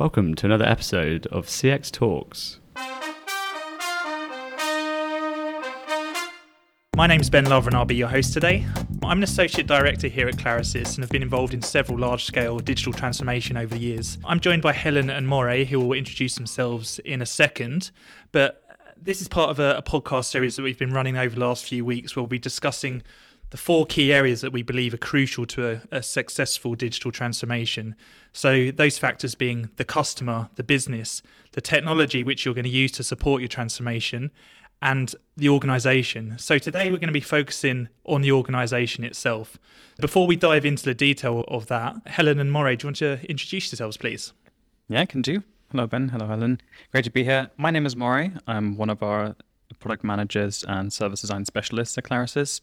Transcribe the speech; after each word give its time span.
Welcome 0.00 0.34
to 0.36 0.46
another 0.46 0.64
episode 0.64 1.26
of 1.26 1.44
CX 1.44 1.90
Talks. 1.90 2.58
My 6.96 7.06
name's 7.06 7.28
Ben 7.28 7.44
Lover 7.44 7.68
and 7.68 7.76
I'll 7.76 7.84
be 7.84 7.96
your 7.96 8.08
host 8.08 8.32
today. 8.32 8.64
I'm 9.04 9.18
an 9.18 9.22
associate 9.22 9.66
director 9.66 10.08
here 10.08 10.26
at 10.26 10.36
Clarasys 10.36 10.94
and 10.94 11.04
have 11.04 11.10
been 11.10 11.20
involved 11.20 11.52
in 11.52 11.60
several 11.60 11.98
large 11.98 12.24
scale 12.24 12.60
digital 12.60 12.94
transformation 12.94 13.58
over 13.58 13.74
the 13.74 13.80
years. 13.80 14.16
I'm 14.24 14.40
joined 14.40 14.62
by 14.62 14.72
Helen 14.72 15.10
and 15.10 15.28
Moray, 15.28 15.66
who 15.66 15.78
will 15.78 15.92
introduce 15.92 16.34
themselves 16.34 16.98
in 17.00 17.20
a 17.20 17.26
second. 17.26 17.90
But 18.32 18.78
this 18.96 19.20
is 19.20 19.28
part 19.28 19.50
of 19.50 19.58
a, 19.58 19.76
a 19.76 19.82
podcast 19.82 20.24
series 20.24 20.56
that 20.56 20.62
we've 20.62 20.78
been 20.78 20.94
running 20.94 21.18
over 21.18 21.34
the 21.34 21.42
last 21.42 21.66
few 21.66 21.84
weeks 21.84 22.16
where 22.16 22.22
we'll 22.22 22.28
be 22.28 22.38
discussing 22.38 23.02
the 23.50 23.56
four 23.56 23.84
key 23.86 24.12
areas 24.12 24.40
that 24.40 24.52
we 24.52 24.62
believe 24.62 24.94
are 24.94 24.98
crucial 24.98 25.44
to 25.46 25.70
a, 25.70 25.96
a, 25.98 26.02
successful 26.02 26.74
digital 26.74 27.10
transformation. 27.10 27.96
So, 28.32 28.70
those 28.70 28.96
factors 28.96 29.34
being 29.34 29.70
the 29.76 29.84
customer, 29.84 30.48
the 30.54 30.62
business, 30.62 31.20
the 31.52 31.60
technology 31.60 32.22
which 32.22 32.44
you're 32.44 32.54
going 32.54 32.64
to 32.64 32.70
use 32.70 32.92
to 32.92 33.02
support 33.02 33.42
your 33.42 33.48
transformation, 33.48 34.30
and 34.82 35.14
the 35.36 35.48
organization. 35.48 36.38
So 36.38 36.58
today 36.58 36.90
we're 36.90 36.98
going 36.98 37.08
to 37.08 37.12
be 37.12 37.20
focusing 37.20 37.88
on 38.04 38.22
the 38.22 38.32
organization 38.32 39.04
itself. 39.04 39.58
Before 40.00 40.26
we 40.26 40.36
dive 40.36 40.64
into 40.64 40.84
the 40.84 40.94
detail 40.94 41.44
of 41.48 41.66
that, 41.66 41.96
Helen 42.06 42.38
and 42.38 42.50
Moray, 42.50 42.76
do 42.76 42.84
you 42.84 42.88
want 42.88 42.96
to 42.96 43.20
introduce 43.28 43.70
yourselves, 43.70 43.96
please? 43.96 44.32
Yeah, 44.88 45.02
I 45.02 45.06
can 45.06 45.22
do. 45.22 45.42
Hello, 45.70 45.86
Ben. 45.86 46.08
Hello, 46.08 46.26
Helen. 46.26 46.60
Great 46.92 47.04
to 47.04 47.10
be 47.10 47.24
here. 47.24 47.50
My 47.56 47.70
name 47.70 47.86
is 47.86 47.94
Moray. 47.94 48.32
I'm 48.46 48.76
one 48.76 48.90
of 48.90 49.02
our 49.02 49.36
product 49.78 50.02
managers 50.02 50.64
and 50.66 50.92
service 50.92 51.20
design 51.20 51.44
specialists 51.44 51.96
at 51.96 52.04
Clarasys. 52.04 52.60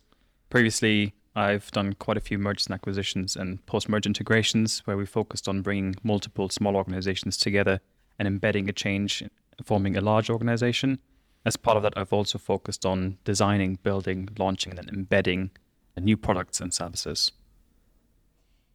Previously, 0.49 1.13
I've 1.35 1.69
done 1.71 1.93
quite 1.93 2.17
a 2.17 2.21
few 2.21 2.37
mergers 2.37 2.67
and 2.67 2.73
acquisitions 2.73 3.35
and 3.35 3.63
post-merge 3.65 4.05
integrations 4.05 4.79
where 4.85 4.97
we 4.97 5.05
focused 5.05 5.47
on 5.47 5.61
bringing 5.61 5.95
multiple 6.03 6.49
small 6.49 6.75
organizations 6.75 7.38
together 7.38 7.79
and 8.17 8.27
embedding 8.27 8.69
a 8.69 8.73
change, 8.73 9.23
forming 9.63 9.95
a 9.95 10.02
large 10.02 10.29
organization 10.29 10.99
as 11.47 11.55
part 11.55 11.77
of 11.77 11.83
that, 11.83 11.94
I've 11.95 12.11
also 12.11 12.38
focused 12.38 12.85
on 12.85 13.19
designing, 13.23 13.80
building, 13.81 14.27
launching, 14.38 14.72
and 14.72 14.80
then 14.80 14.89
embedding 14.94 15.52
new 15.97 16.17
products 16.17 16.59
and 16.59 16.73
services. 16.73 17.31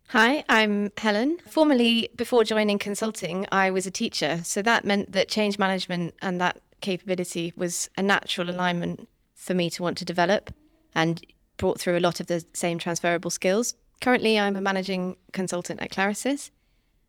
Hi, 0.08 0.42
I'm 0.48 0.90
Helen. 0.96 1.36
Formerly, 1.46 2.08
before 2.16 2.44
joining 2.44 2.78
consulting, 2.78 3.46
I 3.52 3.70
was 3.70 3.86
a 3.86 3.90
teacher. 3.90 4.40
So 4.42 4.62
that 4.62 4.86
meant 4.86 5.12
that 5.12 5.28
change 5.28 5.58
management 5.58 6.14
and 6.22 6.40
that 6.40 6.62
capability 6.80 7.52
was 7.56 7.90
a 7.98 8.02
natural 8.02 8.48
alignment 8.48 9.06
for 9.34 9.52
me 9.52 9.68
to 9.68 9.82
want 9.82 9.98
to 9.98 10.06
develop 10.06 10.54
and 10.94 11.22
brought 11.62 11.78
through 11.78 11.96
a 11.96 12.00
lot 12.00 12.18
of 12.18 12.26
the 12.26 12.44
same 12.52 12.76
transferable 12.76 13.30
skills. 13.30 13.74
Currently, 14.00 14.36
I'm 14.36 14.56
a 14.56 14.60
managing 14.60 15.16
consultant 15.32 15.80
at 15.80 15.92
Clarasys. 15.92 16.50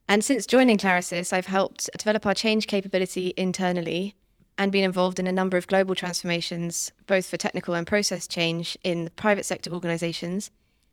And 0.07 0.23
since 0.23 0.45
joining 0.45 0.77
Clarasys, 0.77 1.33
I've 1.33 1.47
helped 1.47 1.89
develop 1.97 2.27
our 2.27 2.35
change 2.35 2.67
capability 2.67 3.33
internally 3.35 4.13
and 4.59 4.71
been 4.71 4.83
involved 4.83 5.19
in 5.19 5.25
a 5.25 5.31
number 5.31 5.57
of 5.57 5.65
global 5.65 5.95
transformations, 5.95 6.91
both 7.07 7.25
for 7.25 7.35
technical 7.35 7.73
and 7.73 7.87
process 7.87 8.27
change 8.27 8.77
in 8.83 9.09
private 9.15 9.47
sector 9.47 9.71
organizations. 9.71 10.51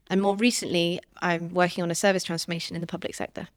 And 0.08 0.22
more 0.22 0.36
recently, 0.36 0.98
I'm 1.20 1.52
working 1.52 1.84
on 1.84 1.90
a 1.90 1.94
service 1.94 2.24
transformation 2.24 2.76
in 2.76 2.80
the 2.80 2.86
public 2.86 3.14
sector. 3.14 3.48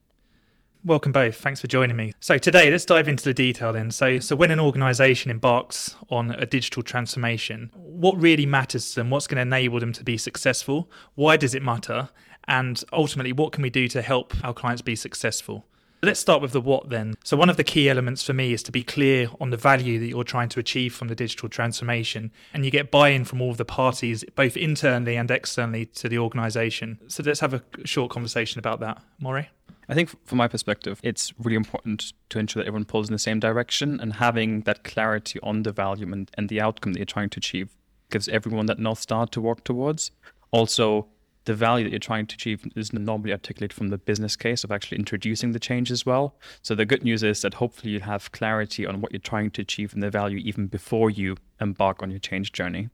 Welcome 0.85 1.13
both. 1.13 1.37
Thanks 1.37 1.61
for 1.61 1.67
joining 1.67 1.95
me. 1.95 2.11
So 2.19 2.37
today, 2.37 2.69
let's 2.69 2.83
dive 2.83 3.07
into 3.07 3.23
the 3.23 3.33
detail 3.33 3.71
then. 3.71 3.89
So, 3.89 4.19
so 4.19 4.35
when 4.35 4.51
an 4.51 4.59
organisation 4.59 5.31
embarks 5.31 5.95
on 6.09 6.31
a 6.31 6.45
digital 6.45 6.83
transformation, 6.83 7.71
what 7.73 8.19
really 8.19 8.45
matters 8.45 8.89
to 8.89 8.95
them? 8.99 9.09
What's 9.09 9.25
going 9.25 9.37
to 9.37 9.43
enable 9.43 9.79
them 9.79 9.93
to 9.93 10.03
be 10.03 10.17
successful? 10.17 10.91
Why 11.15 11.37
does 11.37 11.55
it 11.55 11.63
matter? 11.63 12.09
And 12.49 12.83
ultimately, 12.91 13.31
what 13.31 13.53
can 13.53 13.61
we 13.61 13.69
do 13.69 13.87
to 13.87 14.01
help 14.01 14.33
our 14.43 14.53
clients 14.53 14.81
be 14.81 14.97
successful? 14.97 15.65
Let's 16.01 16.19
start 16.19 16.41
with 16.41 16.51
the 16.51 16.59
what 16.59 16.89
then. 16.89 17.13
So, 17.23 17.37
one 17.37 17.49
of 17.49 17.55
the 17.55 17.63
key 17.63 17.87
elements 17.87 18.21
for 18.21 18.33
me 18.33 18.51
is 18.51 18.61
to 18.63 18.71
be 18.73 18.83
clear 18.83 19.29
on 19.39 19.51
the 19.51 19.57
value 19.57 19.99
that 19.99 20.07
you're 20.07 20.25
trying 20.25 20.49
to 20.49 20.59
achieve 20.59 20.93
from 20.93 21.07
the 21.07 21.15
digital 21.15 21.47
transformation. 21.47 22.29
And 22.53 22.65
you 22.65 22.71
get 22.71 22.91
buy 22.91 23.07
in 23.09 23.23
from 23.23 23.41
all 23.41 23.51
of 23.51 23.57
the 23.57 23.63
parties, 23.63 24.25
both 24.35 24.57
internally 24.57 25.15
and 25.15 25.31
externally 25.31 25.85
to 25.85 26.09
the 26.09 26.17
organization. 26.17 26.99
So, 27.07 27.23
let's 27.25 27.39
have 27.39 27.53
a 27.53 27.63
short 27.85 28.11
conversation 28.11 28.59
about 28.59 28.81
that. 28.81 29.01
Moray? 29.17 29.47
I 29.89 29.93
think 29.93 30.09
from 30.25 30.37
my 30.37 30.47
perspective, 30.47 30.99
it's 31.03 31.33
really 31.37 31.55
important 31.55 32.13
to 32.29 32.39
ensure 32.39 32.63
that 32.63 32.67
everyone 32.67 32.85
pulls 32.85 33.09
in 33.09 33.13
the 33.13 33.19
same 33.19 33.39
direction 33.39 33.99
and 33.99 34.13
having 34.13 34.61
that 34.61 34.83
clarity 34.83 35.39
on 35.43 35.63
the 35.63 35.71
value 35.71 36.11
and, 36.11 36.31
and 36.35 36.49
the 36.49 36.61
outcome 36.61 36.93
that 36.93 36.99
you're 36.99 37.05
trying 37.05 37.29
to 37.29 37.39
achieve 37.39 37.75
gives 38.09 38.29
everyone 38.29 38.67
that 38.67 38.79
North 38.79 38.99
Star 38.99 39.27
to 39.27 39.41
work 39.41 39.63
towards. 39.63 40.11
Also, 40.51 41.07
the 41.45 41.53
value 41.53 41.83
that 41.83 41.91
you're 41.91 41.99
trying 41.99 42.25
to 42.27 42.35
achieve 42.35 42.65
is 42.75 42.93
normally 42.93 43.31
articulated 43.31 43.73
from 43.73 43.89
the 43.89 43.97
business 43.97 44.35
case 44.35 44.63
of 44.63 44.71
actually 44.71 44.97
introducing 44.97 45.51
the 45.51 45.59
change 45.59 45.91
as 45.91 46.05
well. 46.05 46.35
So 46.61 46.73
the 46.75 46.85
good 46.85 47.03
news 47.03 47.23
is 47.23 47.41
that 47.41 47.55
hopefully 47.55 47.91
you 47.91 47.99
have 47.99 48.31
clarity 48.31 48.85
on 48.85 49.01
what 49.01 49.11
you're 49.11 49.19
trying 49.19 49.51
to 49.51 49.61
achieve 49.61 49.93
and 49.93 50.01
the 50.01 50.09
value 50.09 50.37
even 50.37 50.67
before 50.67 51.09
you 51.09 51.35
embark 51.59 52.01
on 52.01 52.09
your 52.09 52.19
change 52.19 52.53
journey. 52.53 52.89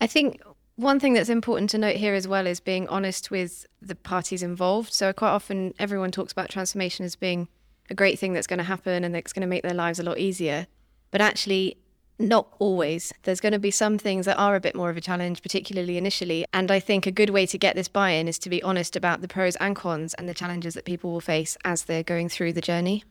I 0.00 0.06
think 0.06 0.40
one 0.76 0.98
thing 0.98 1.14
that's 1.14 1.28
important 1.28 1.70
to 1.70 1.78
note 1.78 1.96
here 1.96 2.14
as 2.14 2.26
well 2.26 2.46
is 2.46 2.60
being 2.60 2.88
honest 2.88 3.30
with 3.30 3.66
the 3.80 3.94
parties 3.94 4.42
involved. 4.42 4.92
So 4.92 5.12
quite 5.12 5.30
often 5.30 5.74
everyone 5.78 6.10
talks 6.10 6.32
about 6.32 6.48
transformation 6.48 7.04
as 7.04 7.14
being 7.16 7.48
a 7.90 7.94
great 7.94 8.18
thing 8.18 8.32
that's 8.32 8.46
going 8.46 8.58
to 8.58 8.64
happen 8.64 9.04
and 9.04 9.14
that's 9.14 9.32
going 9.32 9.42
to 9.42 9.46
make 9.46 9.62
their 9.62 9.74
lives 9.74 9.98
a 9.98 10.02
lot 10.02 10.18
easier. 10.18 10.66
But 11.10 11.20
actually 11.20 11.76
not 12.18 12.48
always. 12.58 13.12
There's 13.22 13.40
going 13.40 13.52
to 13.52 13.58
be 13.58 13.70
some 13.70 13.98
things 13.98 14.26
that 14.26 14.36
are 14.36 14.54
a 14.54 14.60
bit 14.60 14.74
more 14.74 14.90
of 14.90 14.96
a 14.96 15.00
challenge, 15.00 15.42
particularly 15.42 15.96
initially. 15.96 16.44
And 16.52 16.70
I 16.70 16.80
think 16.80 17.06
a 17.06 17.10
good 17.10 17.30
way 17.30 17.46
to 17.46 17.58
get 17.58 17.76
this 17.76 17.88
buy 17.88 18.10
in 18.10 18.28
is 18.28 18.38
to 18.40 18.50
be 18.50 18.62
honest 18.62 18.96
about 18.96 19.20
the 19.20 19.28
pros 19.28 19.56
and 19.56 19.74
cons 19.74 20.14
and 20.14 20.28
the 20.28 20.34
challenges 20.34 20.74
that 20.74 20.84
people 20.84 21.12
will 21.12 21.20
face 21.20 21.56
as 21.64 21.84
they're 21.84 22.02
going 22.02 22.28
through 22.28 22.52
the 22.52 22.60
journey. 22.60 23.04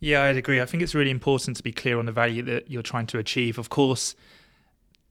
Yeah, 0.00 0.24
I'd 0.24 0.36
agree. 0.36 0.60
I 0.60 0.66
think 0.66 0.82
it's 0.82 0.94
really 0.94 1.10
important 1.10 1.56
to 1.58 1.62
be 1.62 1.72
clear 1.72 1.98
on 1.98 2.06
the 2.06 2.12
value 2.12 2.42
that 2.42 2.70
you're 2.70 2.82
trying 2.82 3.06
to 3.08 3.18
achieve. 3.18 3.56
Of 3.56 3.68
course, 3.68 4.16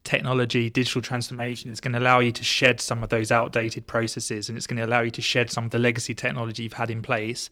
technology, 0.03 0.69
digital 0.69 1.01
transformation 1.01 1.71
is 1.71 1.79
going 1.79 1.93
to 1.93 1.99
allow 1.99 2.19
you 2.19 2.31
to 2.31 2.43
shed 2.43 2.81
some 2.81 3.03
of 3.03 3.09
those 3.09 3.31
outdated 3.31 3.87
processes 3.87 4.49
and 4.49 4.57
it's 4.57 4.67
going 4.67 4.77
to 4.77 4.85
allow 4.85 5.01
you 5.01 5.11
to 5.11 5.21
shed 5.21 5.51
some 5.51 5.65
of 5.65 5.71
the 5.71 5.79
legacy 5.79 6.15
technology 6.15 6.63
you've 6.63 6.73
had 6.73 6.89
in 6.89 7.01
place. 7.01 7.49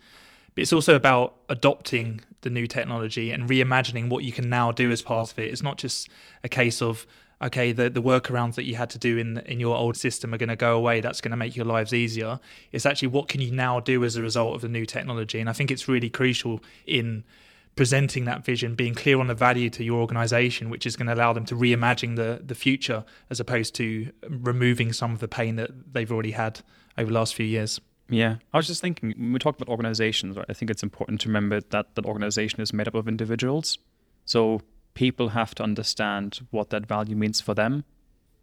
But 0.55 0.63
it's 0.63 0.73
also 0.73 0.95
about 0.95 1.35
adopting 1.47 2.21
the 2.41 2.49
new 2.49 2.67
technology 2.67 3.31
and 3.31 3.47
reimagining 3.47 4.09
what 4.09 4.23
you 4.23 4.31
can 4.31 4.49
now 4.49 4.71
do 4.71 4.91
as 4.91 5.01
part 5.01 5.31
of 5.31 5.39
it. 5.39 5.51
It's 5.51 5.61
not 5.61 5.77
just 5.77 6.09
a 6.43 6.49
case 6.49 6.81
of 6.81 7.05
okay, 7.41 7.71
the, 7.71 7.89
the 7.89 8.01
workarounds 8.01 8.55
that 8.55 8.65
you 8.65 8.75
had 8.75 8.89
to 8.89 8.97
do 8.97 9.17
in 9.17 9.38
in 9.39 9.59
your 9.59 9.77
old 9.77 9.95
system 9.95 10.33
are 10.33 10.38
going 10.38 10.49
to 10.49 10.55
go 10.55 10.75
away. 10.75 11.01
That's 11.01 11.21
going 11.21 11.31
to 11.31 11.38
make 11.38 11.55
your 11.55 11.65
lives 11.65 11.93
easier. 11.93 12.39
It's 12.71 12.85
actually 12.85 13.09
what 13.09 13.29
can 13.29 13.41
you 13.41 13.51
now 13.51 13.79
do 13.79 14.03
as 14.03 14.15
a 14.15 14.21
result 14.21 14.55
of 14.55 14.61
the 14.61 14.69
new 14.69 14.85
technology. 14.85 15.39
And 15.39 15.49
I 15.49 15.53
think 15.53 15.71
it's 15.71 15.88
really 15.88 16.09
crucial 16.09 16.61
in 16.85 17.23
presenting 17.79 18.25
that 18.25 18.44
vision, 18.44 18.75
being 18.75 18.94
clear 18.94 19.22
on 19.22 19.28
the 19.28 19.34
value 19.34 19.69
to 19.69 19.85
your 19.85 20.01
organization, 20.01 20.69
which 20.69 20.85
is 20.85 20.97
going 20.97 21.07
to 21.07 21.13
allow 21.13 21.31
them 21.31 21.45
to 21.45 21.56
reimagine 21.56 22.17
the, 22.17 22.41
the 22.45 22.53
future 22.53 23.06
as 23.29 23.40
opposed 23.40 23.73
to 23.73 24.12
removing 24.28 24.91
some 24.91 25.13
of 25.13 25.19
the 25.19 25.29
pain 25.29 25.56
that 25.56 25.72
they've 25.94 26.12
already 26.12 26.31
had 26.31 26.59
over 26.97 27.07
the 27.07 27.13
last 27.18 27.34
few 27.34 27.45
years. 27.45 27.79
Yeah, 28.09 28.35
I 28.51 28.57
was 28.57 28.68
just 28.68 28.81
thinking 28.81 29.13
when 29.18 29.31
we 29.31 29.39
talk 29.39 29.56
about 29.56 29.69
organizations, 29.69 30.35
right, 30.35 30.45
I 30.50 30.51
think 30.51 30.69
it's 30.69 30.84
important 30.84 31.22
to 31.22 31.29
remember 31.29 31.62
that 31.69 31.95
that 31.95 32.06
organization 32.06 32.59
is 32.59 32.73
made 32.73 32.89
up 32.89 32.95
of 32.95 33.07
individuals. 33.07 33.78
So 34.25 34.59
people 34.94 35.29
have 35.29 35.56
to 35.56 35.63
understand 35.63 36.45
what 36.51 36.72
that 36.72 36.85
value 36.85 37.16
means 37.16 37.39
for 37.39 37.53
them. 37.53 37.85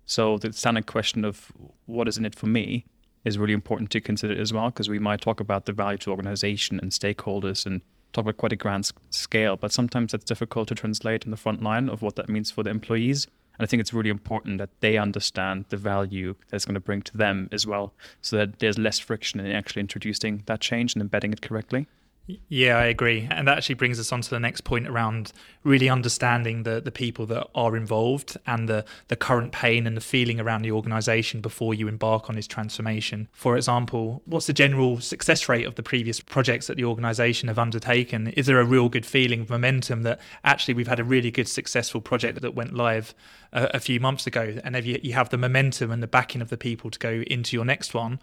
So 0.07 0.39
the 0.39 0.55
standard 0.55 0.87
question 0.87 1.27
of 1.27 1.53
what 1.85 2.09
is 2.09 2.17
in 2.17 2.25
it 2.25 2.35
for 2.35 2.47
me 2.47 2.87
is 3.27 3.37
really 3.37 3.53
important 3.53 3.91
to 3.91 4.01
consider 4.01 4.41
as 4.41 4.51
well, 4.51 4.71
because 4.71 4.89
we 4.89 4.99
might 4.99 5.21
talk 5.21 5.41
about 5.41 5.67
the 5.67 5.75
value 5.75 5.99
to 5.99 6.11
organization 6.11 6.81
and 6.81 6.91
stakeholders 6.91 7.67
and 7.67 7.83
talk 8.17 8.25
about 8.25 8.39
quite 8.39 8.53
a 8.53 8.57
grand 8.57 8.91
scale, 9.11 9.57
but 9.57 9.73
sometimes 9.73 10.13
that's 10.13 10.25
difficult 10.25 10.69
to 10.69 10.75
translate 10.75 11.25
in 11.25 11.31
the 11.31 11.37
front 11.37 11.63
line 11.63 11.89
of 11.89 12.03
what 12.03 12.17
that 12.17 12.29
means 12.29 12.51
for 12.51 12.63
the 12.63 12.71
employees. 12.71 13.27
And 13.59 13.65
I 13.65 13.67
think 13.67 13.81
it's 13.81 13.93
really 13.93 14.11
important 14.11 14.59
that 14.59 14.71
they 14.81 14.97
understand 14.97 15.67
the 15.69 15.77
value 15.77 16.35
that 16.49 16.57
it's 16.57 16.65
going 16.65 16.75
to 16.75 16.81
bring 16.81 17.03
to 17.03 17.17
them 17.17 17.49
as 17.53 17.67
well, 17.67 17.93
so 18.23 18.37
that 18.37 18.59
there's 18.59 18.79
less 18.79 18.99
friction 18.99 19.41
in 19.41 19.53
actually 19.53 19.81
introducing 19.81 20.43
that 20.47 20.61
change 20.61 20.95
and 20.95 21.03
embedding 21.03 21.33
it 21.33 21.43
correctly. 21.43 21.87
Yeah, 22.49 22.77
I 22.79 22.87
agree. 22.87 23.29
And 23.31 23.47
that 23.47 23.59
actually 23.59 23.77
brings 23.77 24.01
us 24.01 24.11
on 24.11 24.21
to 24.21 24.31
the 24.31 24.41
next 24.41 24.63
point 24.63 24.89
around 24.89 25.33
really 25.63 25.89
understanding 25.89 26.65
the, 26.65 26.81
the 26.81 26.91
people 26.91 27.25
that 27.27 27.47
are 27.55 27.77
involved 27.77 28.37
and 28.47 28.69
the, 28.69 28.85
the 29.07 29.15
current 29.15 29.53
pain 29.53 29.87
and 29.87 29.97
the 29.97 30.01
feeling 30.01 30.41
around 30.41 30.63
the 30.63 30.73
organization 30.73 31.41
before 31.41 31.73
you 31.73 31.87
embark 31.87 32.29
on 32.29 32.35
this 32.35 32.49
transformation. 32.49 33.29
For 33.33 33.57
example, 33.57 34.23
what's 34.25 34.47
the 34.47 34.53
general 34.53 35.01
success 35.01 35.49
rate 35.49 35.67
of 35.67 35.77
the 35.77 35.85
previous 35.85 36.19
projects 36.19 36.67
that 36.67 36.77
the 36.77 36.85
organization 36.85 37.47
have 37.47 37.61
undertaken? 37.61 38.29
Is 38.29 38.47
there 38.47 38.61
a 38.61 38.65
real 38.65 38.89
good 38.89 39.07
feeling 39.07 39.43
of 39.43 39.51
momentum 39.51 40.03
that 40.03 40.21
actually 40.43 40.75
we've 40.75 40.89
had 40.89 41.01
a 41.01 41.05
really 41.05 41.31
good 41.31 41.49
successful 41.49 42.01
project 42.01 42.41
that 42.41 42.55
went 42.57 42.75
live 42.75 43.15
a, 43.53 43.71
a 43.75 43.81
few 43.81 44.01
months 44.01 44.27
ago? 44.27 44.59
And 44.65 44.75
if 44.75 44.85
you, 44.85 44.99
you 45.01 45.13
have 45.13 45.31
the 45.31 45.39
momentum 45.39 45.93
and 45.93 46.03
the 46.03 46.09
backing 46.09 46.43
of 46.43 46.51
the 46.51 46.57
people 46.57 46.91
to 46.91 46.99
go 46.99 47.23
into 47.29 47.57
your 47.57 47.65
next 47.65 47.95
one, 47.95 48.19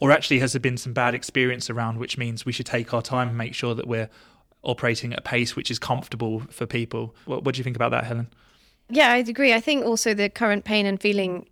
or 0.00 0.10
actually 0.10 0.38
has 0.40 0.52
there 0.52 0.60
been 0.60 0.76
some 0.76 0.92
bad 0.92 1.14
experience 1.14 1.70
around, 1.70 1.98
which 1.98 2.18
means 2.18 2.44
we 2.44 2.52
should 2.52 2.66
take 2.66 2.92
our 2.92 3.02
time 3.02 3.28
and 3.28 3.38
make 3.38 3.54
sure 3.54 3.74
that 3.74 3.86
we're 3.86 4.08
operating 4.62 5.12
at 5.12 5.20
a 5.20 5.22
pace 5.22 5.56
which 5.56 5.70
is 5.70 5.78
comfortable 5.78 6.40
for 6.50 6.66
people? 6.66 7.14
What, 7.24 7.44
what 7.44 7.54
do 7.54 7.58
you 7.58 7.64
think 7.64 7.76
about 7.76 7.90
that, 7.92 8.04
Helen? 8.04 8.28
Yeah, 8.88 9.12
I'd 9.12 9.28
agree. 9.28 9.52
I 9.52 9.60
think 9.60 9.84
also 9.84 10.14
the 10.14 10.28
current 10.28 10.64
pain 10.64 10.86
and 10.86 11.00
feeling 11.00 11.46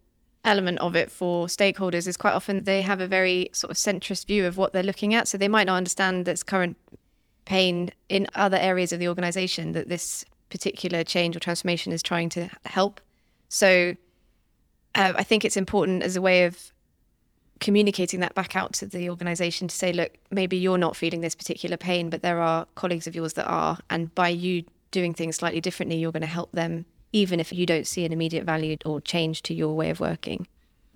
element 0.44 0.79
of 0.81 0.94
it 0.94 1.11
for 1.11 1.46
stakeholders 1.46 2.06
is 2.06 2.17
quite 2.17 2.35
often 2.35 2.64
they 2.64 2.82
have 2.82 3.00
a 3.00 3.06
very 3.06 3.49
sort 3.52 3.70
of 3.70 3.76
centrist 3.76 4.26
view 4.26 4.47
of 4.47 4.56
what 4.56 4.73
they're 4.73 4.82
looking 4.82 5.14
at. 5.14 5.26
So 5.26 5.38
they 5.38 5.49
might 5.49 5.67
not 5.67 5.76
understand 5.76 6.26
this 6.26 6.43
current 6.43 6.76
pain 7.44 7.90
in 8.08 8.26
other 8.35 8.58
areas 8.58 8.93
of 8.93 9.00
the 9.00 9.08
organization 9.08 9.73
that 9.73 9.88
this 9.88 10.25
particular 10.50 11.02
change 11.02 11.35
or 11.35 11.40
transformation 11.40 11.93
is 11.93 12.02
trying 12.02 12.29
to 12.31 12.49
help. 12.67 13.00
So 13.49 13.94
uh, 14.94 15.12
I 15.17 15.23
think 15.25 15.44
it's 15.44 15.56
important 15.56 16.02
as 16.02 16.17
a 16.17 16.23
way 16.23 16.44
of 16.44 16.73
communicating 17.64 18.20
that 18.20 18.34
back 18.34 18.55
out 18.55 18.75
to 18.75 18.84
the 18.84 19.08
organization 19.08 19.66
to 19.66 19.75
say, 19.75 19.90
look, 19.90 20.12
maybe 20.31 20.55
you're 20.55 20.76
not 20.76 20.94
feeling 20.94 21.22
this 21.22 21.34
particular 21.34 21.78
pain, 21.78 22.11
but 22.11 22.20
there 22.20 22.38
are 22.38 22.66
colleagues 22.75 23.06
of 23.06 23.14
yours 23.16 23.32
that 23.32 23.46
are. 23.46 23.78
And 23.88 24.14
by 24.14 24.28
you 24.28 24.64
doing 24.90 25.14
things 25.14 25.37
slightly 25.37 25.62
differently, 25.62 25.96
you're 25.96 26.12
going 26.12 26.20
to 26.20 26.26
help 26.26 26.52
them, 26.52 26.84
even 27.12 27.40
if 27.40 27.55
you 27.55 27.64
don't 27.64 27.87
see 27.87 28.05
an 28.05 28.12
immediate 28.12 28.44
value 28.44 28.76
or 28.84 29.00
change 29.00 29.40
to 29.44 29.55
your 29.55 29.75
way 29.75 29.88
of 29.88 29.99
working. 29.99 30.46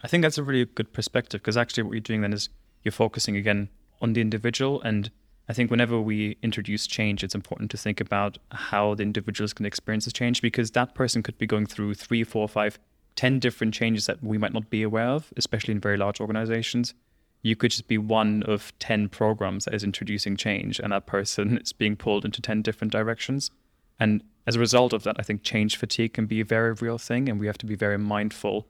I 0.03 0.09
think 0.09 0.21
that's 0.21 0.37
a 0.37 0.43
really 0.43 0.67
good 0.67 0.93
perspective 0.93 1.41
because 1.41 1.57
actually, 1.57 1.85
what 1.85 1.93
you're 1.93 2.01
doing 2.01 2.21
then 2.21 2.35
is 2.35 2.51
you're 2.83 2.93
focusing 2.93 3.35
again 3.35 3.71
on 4.03 4.13
the 4.13 4.21
individual. 4.21 4.83
And 4.83 5.11
I 5.49 5.55
think 5.55 5.71
whenever 5.71 5.99
we 5.99 6.37
introduce 6.43 6.87
change, 6.87 7.25
it's 7.25 7.35
important 7.35 7.71
to 7.71 7.79
think 7.79 7.99
about 7.99 8.37
how 8.53 8.95
the 8.95 9.05
individuals 9.05 9.55
can 9.55 9.65
experience 9.65 10.05
this 10.05 10.13
change 10.13 10.43
because 10.43 10.73
that 10.73 10.95
person 10.95 11.23
could 11.23 11.39
be 11.39 11.47
going 11.47 11.65
through 11.65 11.95
three, 11.95 12.25
four, 12.25 12.47
five 12.47 12.79
10 13.19 13.41
different 13.41 13.75
changes 13.75 14.07
that 14.07 14.23
we 14.23 14.39
might 14.39 14.53
not 14.53 14.71
be 14.71 14.81
aware 14.81 15.09
of, 15.09 15.33
especially 15.37 15.73
in 15.73 15.81
very 15.81 15.97
large 15.97 16.21
organizations. 16.21 16.95
You 17.43 17.57
could 17.57 17.73
just 17.73 17.89
be 17.89 17.99
one 17.99 18.45
of 18.45 18.73
10 18.79 19.09
programs 19.09 19.65
that 19.65 19.75
is 19.75 19.83
introducing 19.83 20.37
change, 20.37 20.79
and 20.79 20.93
that 20.93 21.07
person 21.07 21.59
is 21.59 21.73
being 21.73 21.97
pulled 21.97 22.25
into 22.25 22.41
10 22.41 22.63
different 22.63 22.93
directions. 22.93 23.51
And 23.99 24.23
as 24.47 24.55
a 24.55 24.61
result 24.61 24.93
of 24.93 25.03
that, 25.03 25.17
I 25.19 25.23
think 25.25 25.43
change 25.43 25.77
fatigue 25.77 26.13
can 26.15 26.27
be 26.27 26.41
a 26.41 26.45
very 26.45 26.73
real 26.75 26.97
thing, 26.97 27.29
and 27.29 27.41
we 27.41 27.49
have 27.49 27.59
to 27.59 27.67
be 27.67 27.75
very 27.75 27.99
mindful 27.99 28.69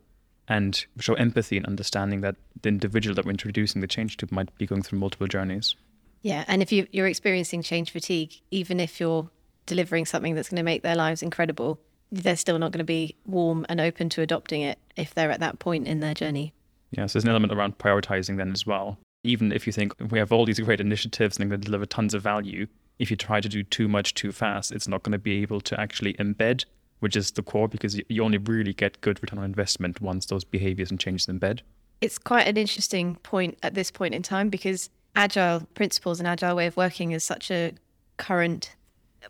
and 0.48 0.86
show 0.98 1.12
empathy 1.12 1.58
and 1.58 1.66
understanding 1.66 2.22
that 2.22 2.36
the 2.62 2.70
individual 2.70 3.14
that 3.16 3.26
we're 3.26 3.32
introducing 3.32 3.82
the 3.82 3.86
change 3.86 4.16
to 4.16 4.28
might 4.30 4.56
be 4.56 4.64
going 4.64 4.82
through 4.82 4.98
multiple 4.98 5.26
journeys. 5.26 5.76
Yeah, 6.22 6.46
and 6.48 6.62
if 6.62 6.72
you, 6.72 6.86
you're 6.90 7.06
experiencing 7.06 7.60
change 7.60 7.90
fatigue, 7.90 8.32
even 8.50 8.80
if 8.80 8.98
you're 8.98 9.28
delivering 9.66 10.06
something 10.06 10.34
that's 10.34 10.48
going 10.48 10.56
to 10.56 10.62
make 10.62 10.82
their 10.82 10.96
lives 10.96 11.22
incredible, 11.22 11.78
they're 12.10 12.37
still 12.37 12.58
not 12.58 12.72
going 12.72 12.78
to 12.78 12.84
be 12.84 13.16
warm 13.26 13.66
and 13.69 13.81
open 13.81 14.08
to 14.10 14.22
adopting 14.22 14.62
it 14.62 14.78
if 14.96 15.14
they're 15.14 15.31
at 15.31 15.40
that 15.40 15.58
point 15.58 15.87
in 15.87 16.00
their 16.00 16.14
journey. 16.14 16.52
Yeah, 16.90 17.06
so 17.06 17.19
there's 17.19 17.25
an 17.25 17.31
element 17.31 17.52
around 17.52 17.78
prioritizing 17.78 18.37
then 18.37 18.52
as 18.52 18.66
well. 18.66 18.99
Even 19.25 19.52
if 19.52 19.66
you 19.66 19.72
think 19.72 19.93
we 20.10 20.19
have 20.19 20.32
all 20.32 20.46
these 20.46 20.60
great 20.60 20.81
initiatives 20.81 21.37
and 21.37 21.43
they're 21.43 21.56
going 21.56 21.60
to 21.60 21.66
deliver 21.66 21.87
tons 21.87 22.14
of 22.14 22.22
value, 22.22 22.66
if 22.99 23.10
you 23.10 23.16
try 23.16 23.40
to 23.40 23.49
do 23.49 23.62
too 23.62 23.88
much 23.88 24.14
too 24.14 24.32
fast, 24.32 24.72
it's 24.72 24.88
not 24.88 25.02
going 25.02 25.12
to 25.12 25.19
be 25.19 25.43
able 25.43 25.60
to 25.60 25.78
actually 25.78 26.14
embed, 26.14 26.64
which 27.00 27.14
is 27.16 27.32
the 27.32 27.43
core, 27.43 27.69
because 27.69 28.00
you 28.08 28.22
only 28.22 28.38
really 28.38 28.72
get 28.72 29.00
good 29.00 29.20
return 29.22 29.38
on 29.38 29.44
investment 29.44 30.00
once 30.00 30.26
those 30.26 30.44
behaviors 30.44 30.90
and 30.90 30.99
changes 30.99 31.26
embed. 31.26 31.60
It's 32.00 32.19
quite 32.19 32.46
an 32.46 32.56
interesting 32.56 33.16
point 33.16 33.58
at 33.62 33.75
this 33.75 33.90
point 33.90 34.14
in 34.14 34.22
time 34.22 34.49
because 34.49 34.88
agile 35.16 35.66
principles 35.75 36.20
and 36.20 36.28
agile 36.28 36.56
way 36.56 36.66
of 36.66 36.76
working 36.76 37.10
is 37.10 37.25
such 37.25 37.50
a 37.50 37.72
current 38.16 38.75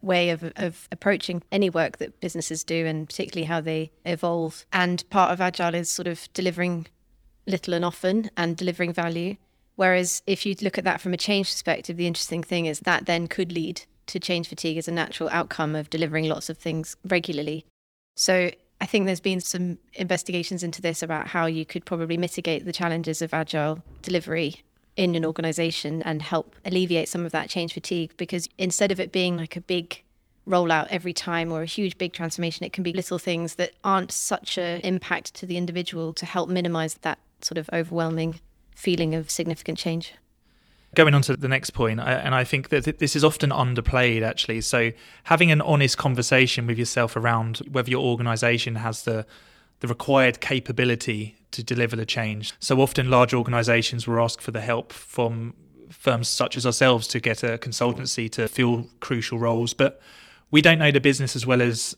way 0.02 0.30
of, 0.30 0.52
of 0.56 0.88
approaching 0.92 1.42
any 1.50 1.70
work 1.70 1.98
that 1.98 2.20
businesses 2.20 2.64
do 2.64 2.86
and 2.86 3.08
particularly 3.08 3.46
how 3.46 3.60
they 3.60 3.90
evolve. 4.04 4.64
And 4.72 5.08
part 5.10 5.32
of 5.32 5.40
Agile 5.40 5.74
is 5.74 5.90
sort 5.90 6.08
of 6.08 6.28
delivering 6.32 6.86
little 7.46 7.74
and 7.74 7.84
often 7.84 8.30
and 8.36 8.56
delivering 8.56 8.92
value. 8.92 9.36
Whereas 9.76 10.22
if 10.26 10.44
you 10.44 10.54
look 10.60 10.76
at 10.76 10.84
that 10.84 11.00
from 11.00 11.14
a 11.14 11.16
change 11.16 11.48
perspective, 11.48 11.96
the 11.96 12.06
interesting 12.06 12.42
thing 12.42 12.66
is 12.66 12.80
that 12.80 13.06
then 13.06 13.28
could 13.28 13.52
lead 13.52 13.82
to 14.06 14.18
change 14.18 14.48
fatigue 14.48 14.76
as 14.76 14.88
a 14.88 14.92
natural 14.92 15.28
outcome 15.30 15.74
of 15.74 15.90
delivering 15.90 16.28
lots 16.28 16.48
of 16.50 16.58
things 16.58 16.96
regularly. 17.04 17.64
So 18.16 18.50
I 18.80 18.86
think 18.86 19.06
there's 19.06 19.20
been 19.20 19.40
some 19.40 19.78
investigations 19.94 20.62
into 20.62 20.82
this 20.82 21.02
about 21.02 21.28
how 21.28 21.46
you 21.46 21.64
could 21.64 21.84
probably 21.84 22.16
mitigate 22.16 22.64
the 22.64 22.72
challenges 22.72 23.22
of 23.22 23.34
agile 23.34 23.82
delivery 24.02 24.62
in 24.98 25.14
an 25.14 25.24
organization 25.24 26.02
and 26.02 26.20
help 26.20 26.56
alleviate 26.64 27.08
some 27.08 27.24
of 27.24 27.30
that 27.30 27.48
change 27.48 27.72
fatigue 27.72 28.12
because 28.16 28.48
instead 28.58 28.90
of 28.90 28.98
it 28.98 29.12
being 29.12 29.36
like 29.36 29.54
a 29.54 29.60
big 29.60 30.02
rollout 30.46 30.88
every 30.90 31.12
time 31.12 31.52
or 31.52 31.62
a 31.62 31.66
huge 31.66 31.96
big 31.98 32.12
transformation 32.12 32.66
it 32.66 32.72
can 32.72 32.82
be 32.82 32.92
little 32.92 33.18
things 33.18 33.54
that 33.54 33.70
aren't 33.84 34.10
such 34.10 34.58
an 34.58 34.80
impact 34.80 35.32
to 35.34 35.46
the 35.46 35.56
individual 35.56 36.12
to 36.12 36.26
help 36.26 36.48
minimize 36.48 36.94
that 37.02 37.20
sort 37.42 37.58
of 37.58 37.70
overwhelming 37.72 38.40
feeling 38.74 39.14
of 39.14 39.30
significant 39.30 39.78
change 39.78 40.14
going 40.94 41.14
on 41.14 41.20
to 41.20 41.36
the 41.36 41.48
next 41.48 41.70
point, 41.70 42.00
and 42.00 42.34
I 42.34 42.44
think 42.44 42.70
that 42.70 42.98
this 42.98 43.14
is 43.14 43.22
often 43.22 43.50
underplayed 43.50 44.22
actually. 44.22 44.62
So, 44.62 44.92
having 45.24 45.50
an 45.50 45.60
honest 45.60 45.98
conversation 45.98 46.66
with 46.66 46.78
yourself 46.78 47.14
around 47.14 47.58
whether 47.70 47.90
your 47.90 48.02
organization 48.02 48.76
has 48.76 49.02
the 49.02 49.26
the 49.80 49.88
required 49.88 50.40
capability 50.40 51.36
to 51.50 51.62
deliver 51.62 51.96
the 51.96 52.06
change. 52.06 52.52
So 52.60 52.80
often, 52.80 53.10
large 53.10 53.32
organizations 53.32 54.06
will 54.06 54.20
ask 54.20 54.40
for 54.40 54.50
the 54.50 54.60
help 54.60 54.92
from 54.92 55.54
firms 55.90 56.28
such 56.28 56.56
as 56.56 56.66
ourselves 56.66 57.08
to 57.08 57.20
get 57.20 57.42
a 57.42 57.58
consultancy 57.58 58.30
to 58.32 58.48
fill 58.48 58.86
crucial 59.00 59.38
roles. 59.38 59.72
But 59.74 60.00
we 60.50 60.60
don't 60.60 60.78
know 60.78 60.90
the 60.90 61.00
business 61.00 61.34
as 61.34 61.46
well 61.46 61.62
as 61.62 61.96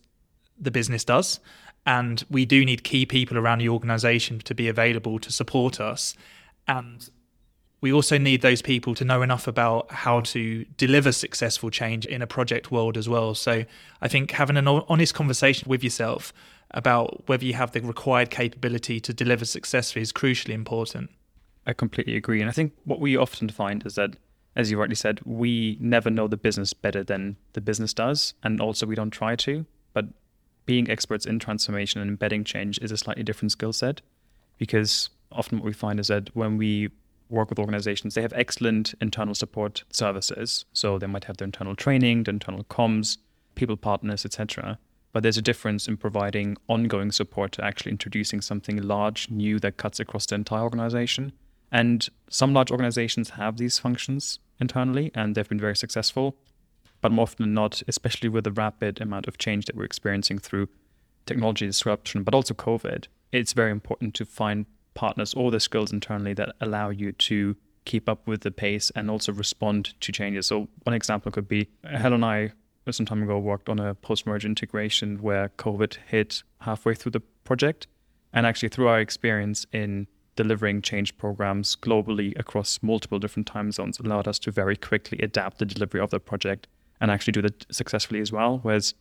the 0.59 0.71
business 0.71 1.05
does. 1.05 1.41
And 1.87 2.25
we 2.31 2.44
do 2.44 2.65
need 2.65 2.85
key 2.85 3.06
people 3.06 3.38
around 3.38 3.59
the 3.59 3.69
organization 3.69 4.38
to 4.41 4.55
be 4.55 4.69
available 4.69 5.19
to 5.19 5.32
support 5.32 5.81
us. 5.81 6.15
And 6.69 7.09
we 7.81 7.93
also 7.93 8.19
need 8.19 8.43
those 8.43 8.61
people 8.61 8.94
to 8.94 9.05
know 9.05 9.23
enough 9.23 9.47
about 9.47 9.91
how 9.91 10.21
to 10.21 10.65
deliver 10.77 11.12
successful 11.12 11.71
change 11.71 12.05
in 12.05 12.21
a 12.21 12.27
project 12.27 12.71
world 12.71 12.97
as 12.97 13.09
well. 13.09 13.35
So 13.35 13.65
I 14.03 14.09
think 14.09 14.32
having 14.32 14.56
an 14.56 14.69
honest 14.69 15.15
conversation 15.15 15.69
with 15.69 15.82
yourself 15.82 16.32
about 16.73 17.27
whether 17.27 17.44
you 17.44 17.55
have 17.55 17.73
the 17.73 17.81
required 17.81 18.31
capability 18.31 19.00
to 19.00 19.15
deliver 19.15 19.44
successfully 19.44 20.03
is 20.03 20.12
crucially 20.12 20.55
important. 20.55 21.11
I 21.67 21.73
completely 21.73 22.17
agree. 22.17 22.41
And 22.41 22.49
I 22.49 22.53
think 22.53 22.73
what 22.85 23.00
we 23.00 23.17
often 23.17 23.49
find 23.49 23.85
is 23.87 23.94
that, 23.94 24.17
as 24.56 24.71
you 24.71 24.79
rightly 24.79 24.94
said, 24.94 25.21
we 25.25 25.79
never 25.81 26.11
know 26.11 26.29
the 26.29 26.37
business 26.37 26.73
better 26.73 27.03
than 27.03 27.37
the 27.55 27.61
business 27.61 27.94
does. 27.94 28.35
And 28.43 28.61
also, 28.61 28.87
we 28.87 28.94
don't 28.94 29.11
try 29.11 29.37
to. 29.37 29.67
But 29.93 30.06
being 30.67 30.91
experts 30.91 31.27
in 31.27 31.38
transformation 31.38 32.00
and 32.00 32.11
embedding 32.11 32.44
change 32.44 32.79
is 32.81 32.93
a 32.93 32.97
slightly 32.97 33.23
different 33.23 33.53
skill 33.53 33.73
set 33.73 34.00
because 34.59 35.11
often 35.32 35.59
what 35.59 35.65
we 35.65 35.73
find 35.73 35.99
is 35.99 36.09
that 36.09 36.35
when 36.35 36.56
we 36.56 36.91
work 37.31 37.50
with 37.50 37.59
organizations, 37.59 38.15
they 38.15 38.23
have 38.23 38.32
excellent 38.35 38.94
internal 39.00 39.35
support 39.35 39.85
services. 39.91 40.65
So 40.73 40.99
they 40.99 41.06
might 41.06 41.25
have 41.25 41.37
their 41.37 41.47
internal 41.47 41.77
training, 41.77 42.25
their 42.25 42.35
internal 42.35 42.65
comms, 42.65 43.19
people 43.55 43.77
partners, 43.77 44.25
etc. 44.25 44.79
But 45.12 45.23
there's 45.23 45.38
a 45.38 45.43
difference 45.43 45.88
in 45.88 45.97
providing 45.97 46.56
ongoing 46.69 47.12
support 47.12 47.53
to 47.53 47.65
actually 47.65 47.93
introducing 47.93 48.41
something 48.41 48.81
large, 48.82 49.31
new 49.31 49.59
that 49.61 49.77
cuts 49.77 50.00
across 50.00 50.27
the 50.27 50.37
entire 50.37 50.62
organization. 50.62 51.32
And 51.73 52.09
some 52.29 52.53
large 52.53 52.71
organizations 52.71 53.31
have 53.31 53.56
these 53.56 53.79
functions 53.79 54.38
internally 54.61 55.11
and 55.15 55.35
they've 55.35 55.49
been 55.49 55.61
very 55.61 55.77
successful. 55.77 56.37
But 57.00 57.12
more 57.12 57.23
often 57.23 57.44
than 57.44 57.55
not, 57.55 57.82
especially 57.88 58.29
with 58.29 58.44
the 58.44 58.53
rapid 58.53 59.01
amount 59.01 59.27
of 59.27 59.39
change 59.39 59.67
that 59.67 59.77
we're 59.77 59.84
experiencing 59.84 60.39
through 60.39 60.69
technology 61.27 61.67
disruption, 61.67 62.22
but 62.22 62.34
also 62.34 62.55
COVID, 62.55 63.06
it's 63.32 63.53
very 63.53 63.70
important 63.70 64.15
to 64.15 64.25
find 64.25 64.67
partners 64.94 65.35
or 65.35 65.51
the 65.51 65.61
skills 65.61 65.93
internally 65.93 66.35
that 66.35 66.55
allow 66.61 66.91
you 66.91 67.13
to 67.13 67.56
keep 67.85 68.09
up 68.09 68.27
with 68.27 68.43
the 68.43 68.51
pace 68.51 68.91
and 68.94 69.11
also 69.11 69.32
respond 69.32 69.94
to 70.01 70.13
changes. 70.13 70.47
So, 70.47 70.69
one 70.85 70.94
example 70.94 71.32
could 71.32 71.49
be 71.49 71.69
Helen 71.85 72.15
and 72.15 72.25
I 72.25 72.53
some 72.93 73.06
time 73.06 73.23
ago 73.23 73.39
worked 73.39 73.69
on 73.69 73.79
a 73.79 73.94
post-merge 73.94 74.44
integration 74.44 75.23
where 75.23 75.51
COVID 75.59 75.97
hit 76.09 76.43
halfway 76.61 76.94
through 76.94 77.13
the 77.13 77.20
project. 77.44 77.87
And 78.32 78.47
actually, 78.47 78.69
through 78.69 78.89
our 78.89 79.01
experience 79.01 79.67
in 79.73 80.06
delivering 80.37 80.82
change 80.82 81.17
programs 81.19 81.77
globally 81.77 82.39
across 82.39 82.79
multiple 82.82 83.19
different 83.19 83.47
time 83.47 83.73
zones, 83.73 83.99
allowed 83.99 84.29
us 84.29 84.39
to 84.41 84.51
very 84.51 84.77
quickly 84.77 85.19
adapt 85.19 85.59
the 85.59 85.67
delivery 85.67 86.01
of 86.01 86.11
the 86.11 86.20
project 86.20 86.67
and 87.01 87.11
actually 87.11 87.32
do 87.32 87.43
that 87.43 87.67
successfully 87.73 88.20
as 88.20 88.32
well. 88.32 88.59
Whereas 88.63 88.94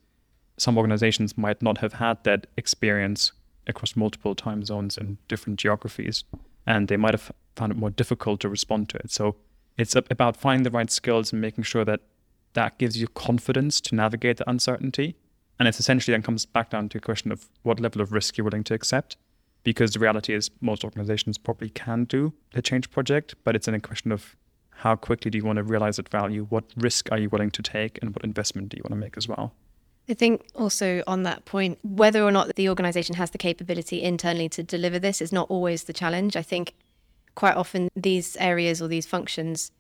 some 0.58 0.78
organizations 0.78 1.38
might 1.38 1.62
not 1.62 1.78
have 1.78 1.94
had 1.94 2.24
that 2.24 2.48
experience 2.58 3.32
across 3.70 3.96
multiple 3.96 4.36
time 4.36 4.64
zones 4.66 4.98
and 4.98 5.18
different 5.28 5.60
geographies, 5.60 6.24
and 6.66 6.88
they 6.88 6.98
might 6.98 7.14
have 7.14 7.32
found 7.56 7.72
it 7.72 7.78
more 7.78 7.90
difficult 7.90 8.40
to 8.42 8.50
respond 8.50 8.90
to 8.90 8.98
it. 8.98 9.12
So 9.12 9.36
it's 9.78 9.96
about 9.96 10.36
finding 10.36 10.64
the 10.64 10.72
right 10.72 10.92
skills 10.92 11.32
and 11.32 11.42
making 11.42 11.64
sure 11.64 11.86
that 11.86 12.02
that 12.54 12.78
gives 12.78 13.00
you 13.00 13.08
confidence 13.08 13.80
to 13.82 13.96
navigate 13.96 14.38
the 14.38 14.50
uncertainty. 14.50 15.16
And 15.58 15.68
it 15.68 15.80
essentially 15.80 16.14
then 16.14 16.22
comes 16.22 16.46
back 16.46 16.70
down 16.70 16.90
to 16.90 16.98
a 16.98 17.02
question 17.02 17.32
of 17.32 17.50
what 17.64 17.80
level 17.80 18.02
of 18.02 18.12
risk 18.12 18.38
you're 18.38 18.46
willing 18.46 18.64
to 18.66 18.74
accept. 18.74 19.18
Because 19.64 19.92
the 19.92 20.00
reality 20.00 20.34
is, 20.34 20.50
most 20.62 20.84
organizations 20.84 21.38
probably 21.38 21.70
can 21.70 22.06
do 22.06 22.34
a 22.54 22.62
change 22.62 22.90
project, 22.90 23.36
but 23.44 23.56
it's 23.56 23.68
in 23.68 23.74
a 23.74 23.80
question 23.80 24.12
of 24.12 24.36
how 24.70 24.96
quickly 24.96 25.30
do 25.30 25.38
you 25.38 25.44
want 25.44 25.58
to 25.58 25.64
realize 25.64 25.98
that 25.98 26.08
value? 26.08 26.46
What 26.46 26.64
risk 26.78 27.12
are 27.12 27.18
you 27.18 27.28
willing 27.30 27.52
to 27.52 27.62
take? 27.62 28.00
And 28.02 28.16
what 28.16 28.24
investment 28.24 28.70
do 28.70 28.78
you 28.78 28.84
want 28.84 28.94
to 28.94 29.06
make 29.06 29.18
as 29.18 29.28
well? 29.28 29.54
I 30.10 30.16
think 30.16 30.44
also 30.56 31.04
on 31.06 31.22
that 31.24 31.46
point, 31.46 31.78
whether 31.84 32.24
or 32.24 32.32
not 32.32 32.56
the 32.56 32.68
organization 32.68 33.16
has 33.16 33.30
the 33.30 33.38
capability 33.38 34.02
internally 34.02 34.50
to 34.50 34.64
deliver 34.64 34.98
this 34.98 35.22
is 35.22 35.32
not 35.32 35.50
always 35.50 35.84
the 35.84 35.94
challenge. 35.94 36.36
I 36.36 36.42
think 36.42 36.74
quite 37.36 37.56
often 37.56 37.90
these 37.96 38.36
areas 38.38 38.82
or 38.82 38.88
these 38.88 39.06
functions 39.06 39.72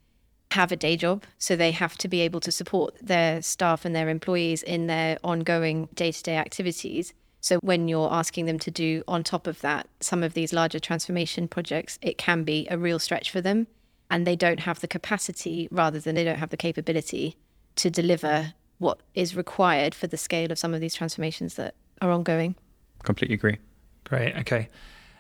have 0.52 0.72
a 0.72 0.76
day 0.76 0.96
job, 0.96 1.24
so 1.40 1.56
they 1.56 1.72
have 1.72 1.98
to 1.98 2.08
be 2.08 2.22
able 2.22 2.40
to 2.42 2.52
support 2.52 2.96
their 3.02 3.42
staff 3.42 3.86
and 3.86 3.96
their 3.96 4.10
employees 4.10 4.62
in 4.62 4.88
their 4.88 5.18
ongoing 5.24 5.90
day 5.96 6.12
to 6.12 6.24
day 6.24 6.38
activities. 6.38 7.14
So, 7.42 7.58
when 7.60 7.88
you're 7.88 8.12
asking 8.12 8.46
them 8.46 8.60
to 8.60 8.72
do 8.72 9.04
on 9.08 9.24
top 9.24 9.48
of 9.48 9.62
that 9.62 9.88
some 10.00 10.24
of 10.24 10.34
these 10.34 10.54
larger 10.54 10.80
transformation 10.80 11.48
projects, 11.48 11.98
it 12.02 12.18
can 12.18 12.44
be 12.44 12.68
a 12.70 12.78
real 12.78 13.00
stretch 13.00 13.32
for 13.32 13.42
them. 13.42 13.68
And 14.12 14.26
they 14.26 14.36
don't 14.36 14.62
have 14.62 14.80
the 14.80 14.88
capacity 14.88 15.68
rather 15.72 16.00
than 16.00 16.16
they 16.16 16.24
don't 16.24 16.40
have 16.40 16.50
the 16.50 16.58
capability 16.58 17.36
to 17.76 17.90
deliver 17.90 18.54
what 18.80 19.00
is 19.14 19.36
required 19.36 19.94
for 19.94 20.08
the 20.08 20.18
scale 20.18 20.52
of 20.52 20.58
some 20.58 20.74
of 20.74 20.82
these 20.82 20.96
transformations 20.96 21.56
that 21.56 21.76
are 22.02 22.12
ongoing. 22.12 22.56
Completely 23.04 23.36
agree. 23.36 23.58
Great. 24.06 24.36
Okay. 24.38 24.70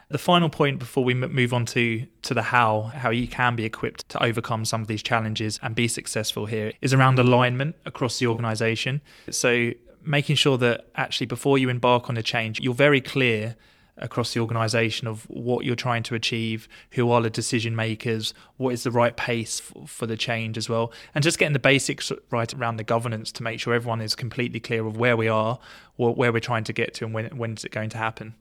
The 0.09 0.17
final 0.17 0.49
point 0.49 0.79
before 0.79 1.03
we 1.03 1.13
move 1.13 1.53
on 1.53 1.67
to 1.67 2.03
to 2.23 2.33
the 2.33 2.41
how, 2.41 2.81
how 2.81 3.11
you 3.11 3.27
can 3.27 3.55
be 3.55 3.63
equipped 3.63 4.09
to 4.09 4.23
overcome 4.23 4.65
some 4.65 4.81
of 4.81 4.87
these 4.87 5.03
challenges 5.03 5.59
and 5.61 5.75
be 5.75 5.87
successful 5.87 6.47
here 6.47 6.73
is 6.81 6.93
around 6.93 7.19
alignment 7.19 7.75
across 7.85 8.17
the 8.17 8.25
organization. 8.25 9.01
So 9.29 9.71
making 10.03 10.37
sure 10.37 10.57
that 10.57 10.87
actually 10.95 11.27
before 11.27 11.59
you 11.59 11.69
embark 11.69 12.09
on 12.09 12.17
a 12.17 12.23
change, 12.23 12.59
you're 12.59 12.73
very 12.73 13.01
clear 13.01 13.55
across 13.99 14.33
the 14.33 14.39
organization 14.39 15.07
of 15.07 15.23
what 15.29 15.65
you're 15.65 15.75
trying 15.75 16.03
to 16.03 16.15
achieve, 16.15 16.67
who 16.91 17.11
are 17.11 17.21
the 17.21 17.29
decision 17.29 17.75
makers, 17.75 18.33
what 18.57 18.73
is 18.73 18.83
the 18.83 18.91
right 18.91 19.15
pace 19.15 19.59
for, 19.59 19.87
for, 19.87 20.05
the 20.05 20.17
change 20.17 20.57
as 20.57 20.69
well, 20.69 20.91
and 21.13 21.23
just 21.23 21.37
getting 21.37 21.53
the 21.53 21.59
basics 21.59 22.11
right 22.31 22.53
around 22.53 22.77
the 22.77 22.83
governance 22.83 23.31
to 23.31 23.43
make 23.43 23.59
sure 23.59 23.73
everyone 23.73 24.01
is 24.01 24.15
completely 24.15 24.59
clear 24.59 24.85
of 24.85 24.97
where 24.97 25.17
we 25.17 25.27
are, 25.27 25.59
where 25.97 26.31
we're 26.31 26.39
trying 26.39 26.63
to 26.63 26.73
get 26.73 26.93
to, 26.95 27.05
and 27.05 27.13
when 27.13 27.25
when 27.37 27.53
is 27.53 27.65
it 27.65 27.71
going 27.71 27.89
to 27.89 27.97
happen. 27.97 28.35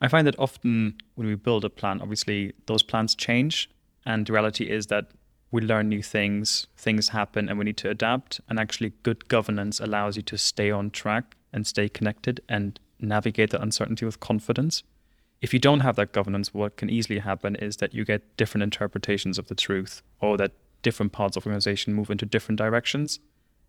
I 0.00 0.08
find 0.08 0.26
that 0.26 0.38
often 0.38 0.96
when 1.14 1.26
we 1.26 1.34
build 1.34 1.64
a 1.64 1.70
plan, 1.70 2.00
obviously 2.00 2.52
those 2.66 2.82
plans 2.82 3.14
change, 3.14 3.70
and 4.04 4.26
the 4.26 4.32
reality 4.32 4.70
is 4.70 4.86
that 4.88 5.10
we 5.50 5.62
learn 5.62 5.88
new 5.88 6.02
things, 6.02 6.66
things 6.76 7.10
happen, 7.10 7.48
and 7.48 7.58
we 7.58 7.64
need 7.64 7.76
to 7.78 7.90
adapt. 7.90 8.40
And 8.48 8.58
actually, 8.58 8.92
good 9.02 9.28
governance 9.28 9.80
allows 9.80 10.16
you 10.16 10.22
to 10.22 10.36
stay 10.36 10.70
on 10.70 10.90
track 10.90 11.36
and 11.52 11.66
stay 11.66 11.88
connected 11.88 12.40
and 12.48 12.78
navigate 13.00 13.50
that 13.50 13.62
uncertainty 13.62 14.04
with 14.04 14.20
confidence. 14.20 14.82
If 15.40 15.52
you 15.52 15.60
don't 15.60 15.80
have 15.80 15.96
that 15.96 16.12
governance, 16.12 16.54
what 16.54 16.76
can 16.76 16.88
easily 16.88 17.18
happen 17.18 17.56
is 17.56 17.76
that 17.76 17.94
you 17.94 18.04
get 18.04 18.36
different 18.36 18.62
interpretations 18.62 19.38
of 19.38 19.48
the 19.48 19.54
truth, 19.54 20.02
or 20.20 20.36
that 20.38 20.52
different 20.82 21.12
parts 21.12 21.36
of 21.36 21.44
the 21.44 21.48
organization 21.48 21.94
move 21.94 22.10
into 22.10 22.26
different 22.26 22.58
directions. 22.58 23.18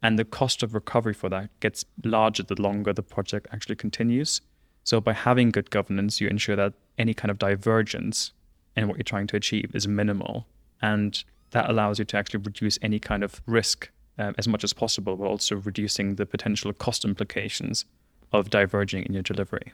And 0.01 0.17
the 0.17 0.25
cost 0.25 0.63
of 0.63 0.73
recovery 0.73 1.13
for 1.13 1.29
that 1.29 1.49
gets 1.59 1.83
larger 2.03 2.43
the 2.43 2.61
longer 2.61 2.93
the 2.93 3.03
project 3.03 3.47
actually 3.51 3.75
continues. 3.75 4.41
So 4.83 5.01
by 5.01 5.13
having 5.13 5.49
good 5.49 5.69
governance, 5.69 6.21
you 6.21 6.27
ensure 6.29 6.55
that 6.55 6.73
any 6.97 7.13
kind 7.13 7.31
of 7.31 7.39
divergence 7.39 8.31
in 8.75 8.87
what 8.87 8.97
you're 8.97 9.03
trying 9.03 9.27
to 9.27 9.35
achieve 9.35 9.71
is 9.73 9.87
minimal. 9.87 10.45
And 10.81 11.21
that 11.51 11.69
allows 11.69 11.99
you 11.99 12.05
to 12.05 12.17
actually 12.17 12.41
reduce 12.41 12.77
any 12.81 12.99
kind 12.99 13.23
of 13.23 13.41
risk 13.45 13.89
uh, 14.19 14.33
as 14.37 14.47
much 14.47 14.63
as 14.63 14.73
possible, 14.73 15.15
but 15.15 15.25
also 15.25 15.57
reducing 15.57 16.15
the 16.15 16.25
potential 16.25 16.71
cost 16.73 17.03
implications 17.03 17.85
of 18.31 18.49
diverging 18.49 19.03
in 19.03 19.13
your 19.13 19.23
delivery. 19.23 19.73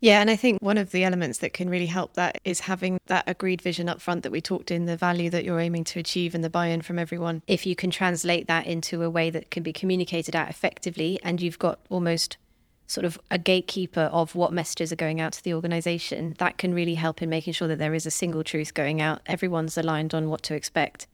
Yeah, 0.00 0.20
and 0.20 0.28
I 0.28 0.36
think 0.36 0.60
one 0.60 0.76
of 0.76 0.90
the 0.90 1.04
elements 1.04 1.38
that 1.38 1.54
can 1.54 1.70
really 1.70 1.86
help 1.86 2.14
that 2.14 2.40
is 2.44 2.60
having 2.60 2.98
that 3.06 3.24
agreed 3.26 3.62
vision 3.62 3.88
up 3.88 4.00
front 4.00 4.22
that 4.24 4.32
we 4.32 4.42
talked 4.42 4.70
in, 4.70 4.84
the 4.84 4.96
value 4.96 5.30
that 5.30 5.44
you're 5.44 5.58
aiming 5.58 5.84
to 5.84 5.98
achieve 5.98 6.34
and 6.34 6.44
the 6.44 6.50
buy 6.50 6.66
in 6.66 6.82
from 6.82 6.98
everyone. 6.98 7.42
If 7.46 7.64
you 7.64 7.74
can 7.74 7.90
translate 7.90 8.46
that 8.46 8.66
into 8.66 9.02
a 9.02 9.10
way 9.10 9.30
that 9.30 9.50
can 9.50 9.62
be 9.62 9.72
communicated 9.72 10.36
out 10.36 10.50
effectively 10.50 11.18
and 11.22 11.40
you've 11.40 11.58
got 11.58 11.80
almost 11.88 12.36
sort 12.86 13.04
of 13.04 13.18
a 13.30 13.38
gatekeeper 13.38 14.02
of 14.12 14.34
what 14.34 14.52
messages 14.52 14.92
are 14.92 14.96
going 14.96 15.20
out 15.20 15.32
to 15.32 15.42
the 15.42 15.54
organization, 15.54 16.36
that 16.38 16.58
can 16.58 16.74
really 16.74 16.94
help 16.94 17.22
in 17.22 17.30
making 17.30 17.54
sure 17.54 17.66
that 17.66 17.78
there 17.78 17.94
is 17.94 18.04
a 18.06 18.10
single 18.10 18.44
truth 18.44 18.74
going 18.74 19.00
out. 19.00 19.22
Everyone's 19.26 19.78
aligned 19.78 20.14
on 20.14 20.28
what 20.28 20.42
to 20.44 20.54
expect 20.54 21.06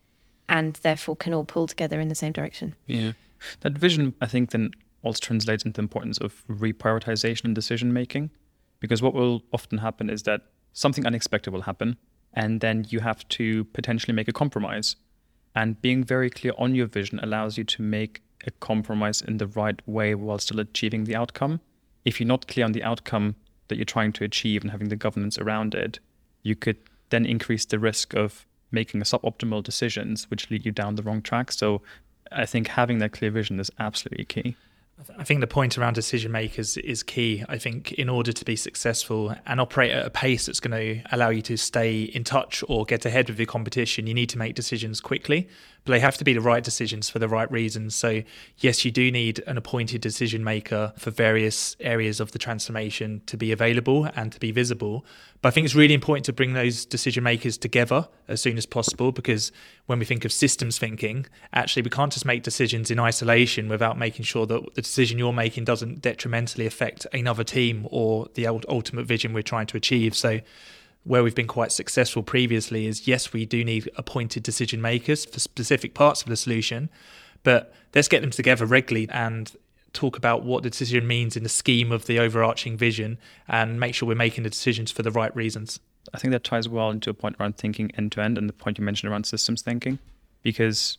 and 0.49 0.75
therefore 0.83 1.17
can 1.17 1.33
all 1.33 1.45
pull 1.45 1.69
together 1.69 2.01
in 2.01 2.09
the 2.09 2.15
same 2.15 2.33
direction. 2.33 2.75
Yeah. 2.87 3.13
That 3.61 3.73
vision, 3.73 4.15
I 4.21 4.27
think, 4.27 4.51
then 4.51 4.73
also 5.03 5.19
translates 5.21 5.65
into 5.65 5.79
the 5.79 5.83
importance 5.83 6.19
of 6.19 6.45
reprioritization 6.49 7.45
and 7.45 7.55
decision 7.55 7.93
making. 7.93 8.31
Because 8.81 9.03
what 9.03 9.15
will 9.15 9.43
often 9.53 9.79
happen 9.79 10.11
is 10.11 10.25
that 10.25 10.43
something 10.73 11.07
unexpected 11.07 11.53
will 11.53 11.63
happen, 11.63 11.97
and 12.35 12.61
then 12.61 12.87
you 12.89 13.01
have 13.01 13.27
to 13.29 13.65
potentially 13.67 14.15
make 14.15 14.29
a 14.29 14.33
compromise. 14.33 14.97
And 15.55 15.81
being 15.81 16.03
very 16.03 16.31
clear 16.31 16.53
on 16.59 16.75
your 16.75 16.87
vision 16.87 17.21
allows 17.23 17.59
you 17.59 17.65
to 17.65 17.83
make 17.83 18.23
a 18.47 18.51
compromise 18.51 19.21
in 19.23 19.37
the 19.37 19.47
right 19.47 19.81
way 19.87 20.15
while 20.15 20.39
still 20.39 20.61
achieving 20.61 21.05
the 21.05 21.15
outcome. 21.15 21.61
If 22.05 22.19
you're 22.19 22.27
not 22.27 22.49
clear 22.49 22.65
on 22.65 22.73
the 22.73 22.83
outcome 22.83 23.37
that 23.69 23.77
you're 23.77 23.85
trying 23.85 24.13
to 24.15 24.25
achieve 24.25 24.63
and 24.63 24.71
having 24.71 24.89
the 24.89 24.97
governance 24.97 25.39
around 25.39 25.75
it, 25.75 26.01
you 26.43 26.57
could 26.57 26.79
then 27.11 27.25
increase 27.25 27.65
the 27.65 27.79
risk 27.79 28.15
of 28.15 28.47
making 28.71 29.01
suboptimal 29.03 29.63
decisions 29.63 30.29
which 30.31 30.51
lead 30.51 30.65
you 30.65 30.73
down 30.73 30.97
the 30.97 31.03
wrong 31.03 31.23
track. 31.23 31.53
So 31.53 31.83
I 32.33 32.47
think 32.47 32.69
having 32.69 32.99
that 32.99 33.13
clear 33.13 33.31
vision 33.31 33.61
is 33.61 33.71
absolutely 33.79 34.25
key. 34.25 34.57
I 35.19 35.25
think 35.25 35.41
the 35.41 35.47
point 35.47 35.77
around 35.79 35.95
decision 35.95 36.31
makers 36.31 36.77
is 36.77 37.03
key. 37.03 37.45
I 37.49 37.59
think 37.59 37.93
in 37.93 38.09
order 38.09 38.33
to 38.33 38.45
be 38.45 38.57
successful 38.57 39.35
and 39.47 39.61
operate 39.61 39.91
at 39.91 40.07
a 40.07 40.11
pace 40.11 40.47
that's 40.47 40.61
going 40.61 40.79
to 40.79 41.03
allow 41.15 41.31
you 41.31 41.43
to 41.43 41.57
stay 41.57 42.03
in 42.03 42.25
touch 42.25 42.63
or 42.69 42.85
get 42.85 43.05
ahead 43.05 43.29
of 43.29 43.39
your 43.39 43.47
competition, 43.47 44.07
you 44.07 44.15
need 44.15 44.29
to 44.29 44.39
make 44.39 44.55
decisions 44.55 45.01
quickly, 45.01 45.49
but 45.85 45.93
they 45.93 46.01
have 46.01 46.17
to 46.19 46.25
be 46.25 46.33
the 46.33 46.41
right 46.41 46.63
decisions 46.63 47.11
for 47.11 47.19
the 47.19 47.29
right 47.29 47.51
reasons. 47.51 47.95
So, 47.95 48.23
yes, 48.59 48.85
you 48.85 48.91
do 48.91 49.11
need 49.11 49.43
an 49.47 49.57
appointed 49.59 50.01
decision 50.01 50.45
maker 50.45 50.93
for 50.97 51.11
various 51.11 51.77
areas 51.81 52.21
of 52.21 52.33
the 52.33 52.39
transformation 52.39 53.23
to 53.27 53.37
be 53.37 53.51
available 53.51 54.09
and 54.15 54.31
to 54.33 54.39
be 54.39 54.53
visible. 54.53 55.05
But 55.41 55.49
I 55.49 55.51
think 55.51 55.65
it's 55.65 55.75
really 55.75 55.95
important 55.95 56.25
to 56.27 56.33
bring 56.33 56.53
those 56.53 56.85
decision 56.85 57.25
makers 57.25 57.59
together 57.59 58.09
as 58.29 58.41
soon 58.41 58.57
as 58.57 58.65
possible 58.65 59.11
because 59.11 59.51
when 59.87 59.99
we 59.99 60.05
think 60.05 60.25
of 60.25 60.33
systems 60.33 60.79
thinking, 60.79 61.27
actually, 61.53 61.83
we 61.83 61.91
can't 61.91 62.13
just 62.13 62.25
make 62.25 62.45
decisions 62.45 62.91
in 62.91 63.01
isolation 63.01 63.69
without 63.69 63.99
making 63.99 64.25
sure 64.25 64.47
that 64.47 64.75
the 64.75 64.83
decision 64.83 65.19
you're 65.19 65.33
making 65.33 65.65
doesn't 65.65 66.01
detrimentally 66.01 66.67
affect 66.67 67.09
another 67.13 67.43
team 67.43 67.89
or 67.91 68.29
the 68.35 68.47
ultimate 68.47 69.07
vision 69.07 69.33
we're 69.33 69.43
trying 69.43 69.67
to 69.67 69.77
achieve. 69.77 70.15
So, 70.15 70.41
where 71.05 71.23
we've 71.23 71.35
been 71.35 71.47
quite 71.47 71.73
successful 71.73 72.23
previously 72.23 72.87
is 72.87 73.09
yes, 73.09 73.33
we 73.33 73.45
do 73.45 73.65
need 73.65 73.91
appointed 73.97 74.43
decision 74.43 74.81
makers 74.81 75.25
for 75.25 75.41
specific 75.41 75.95
parts 75.95 76.23
of 76.23 76.29
the 76.29 76.37
solution, 76.37 76.89
but 77.43 77.75
let's 77.95 78.09
get 78.09 78.21
them 78.21 78.31
together 78.31 78.65
regularly 78.65 79.09
and 79.11 79.57
talk 79.93 80.17
about 80.17 80.45
what 80.45 80.63
the 80.63 80.71
decision 80.71 81.07
means 81.07 81.37
in 81.37 81.43
the 81.43 81.49
scheme 81.49 81.93
of 81.93 82.07
the 82.07 82.19
overarching 82.19 82.77
vision 82.77 83.19
and 83.49 83.79
make 83.79 83.95
sure 83.95 84.09
we're 84.09 84.15
making 84.15 84.45
the 84.45 84.51
decisions 84.51 84.91
for 84.91 85.03
the 85.03 85.11
right 85.11 85.35
reasons. 85.37 85.81
I 86.15 86.19
think 86.19 86.33
that 86.33 86.45
ties 86.45 86.69
well 86.69 86.91
into 86.91 87.11
a 87.11 87.15
point 87.15 87.37
around 87.39 87.57
thinking 87.57 87.91
end 87.97 88.13
to 88.13 88.23
end 88.23 88.39
and 88.39 88.49
the 88.49 88.53
point 88.53 88.79
you 88.79 88.85
mentioned 88.85 89.11
around 89.13 89.27
systems 89.27 89.61
thinking, 89.61 89.99
because 90.43 90.99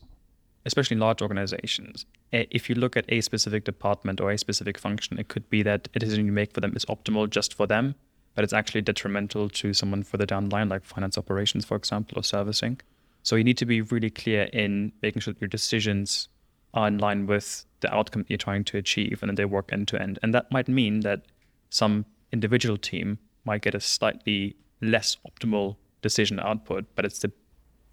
especially 0.65 0.95
in 0.95 1.01
large 1.01 1.22
organizations, 1.22 2.05
if 2.31 2.69
you 2.69 2.75
look 2.75 2.95
at 2.95 3.05
a 3.10 3.22
specific 3.22 3.63
department 3.63 4.22
or 4.22 4.31
a 4.31 4.38
specific 4.38 4.77
function, 4.77 5.19
it 5.19 5.27
could 5.27 5.50
be 5.50 5.63
that 5.63 5.89
a 5.95 6.00
decision 6.00 6.25
you 6.25 6.31
make 6.31 6.53
for 6.53 6.62
them 6.62 6.74
is 6.75 6.86
optimal 6.86 7.29
just 7.29 7.53
for 7.53 7.67
them, 7.67 7.95
but 8.36 8.44
it's 8.44 8.54
actually 8.54 8.82
detrimental 8.82 9.50
to 9.50 9.74
someone 9.74 10.04
further 10.04 10.25
down 10.25 10.50
the 10.50 10.56
line, 10.56 10.70
like 10.70 10.84
finance 10.84 11.18
operations, 11.18 11.66
for 11.66 11.75
example, 11.78 12.18
or 12.18 12.24
servicing. 12.24 12.80
So 13.22 13.36
you 13.36 13.44
need 13.44 13.58
to 13.58 13.66
be 13.66 13.82
really 13.82 14.10
clear 14.10 14.44
in 14.54 14.92
making 15.02 15.22
sure 15.22 15.34
that 15.34 15.42
your 15.42 15.48
decisions 15.48 16.28
are 16.74 16.88
in 16.88 16.98
line 16.98 17.28
with 17.28 17.66
the 17.82 17.94
outcome 17.94 18.25
you're 18.28 18.38
trying 18.38 18.63
to 18.66 18.78
achieve 18.78 19.20
and 19.22 19.30
then 19.30 19.36
they 19.36 19.46
work 19.46 19.72
end 19.72 19.88
to 19.90 20.02
end. 20.02 20.20
And 20.24 20.34
that 20.34 20.52
might 20.52 20.68
mean 20.68 21.02
that 21.02 21.22
some 21.70 22.06
individual 22.32 22.78
team 22.78 23.20
might 23.46 23.62
get 23.62 23.75
a 23.75 23.80
slightly 23.80 24.56
less 24.82 25.18
optimal 25.28 25.78
decision 26.02 26.40
output, 26.40 26.86
but 26.96 27.06
it's 27.06 27.20
the 27.20 27.32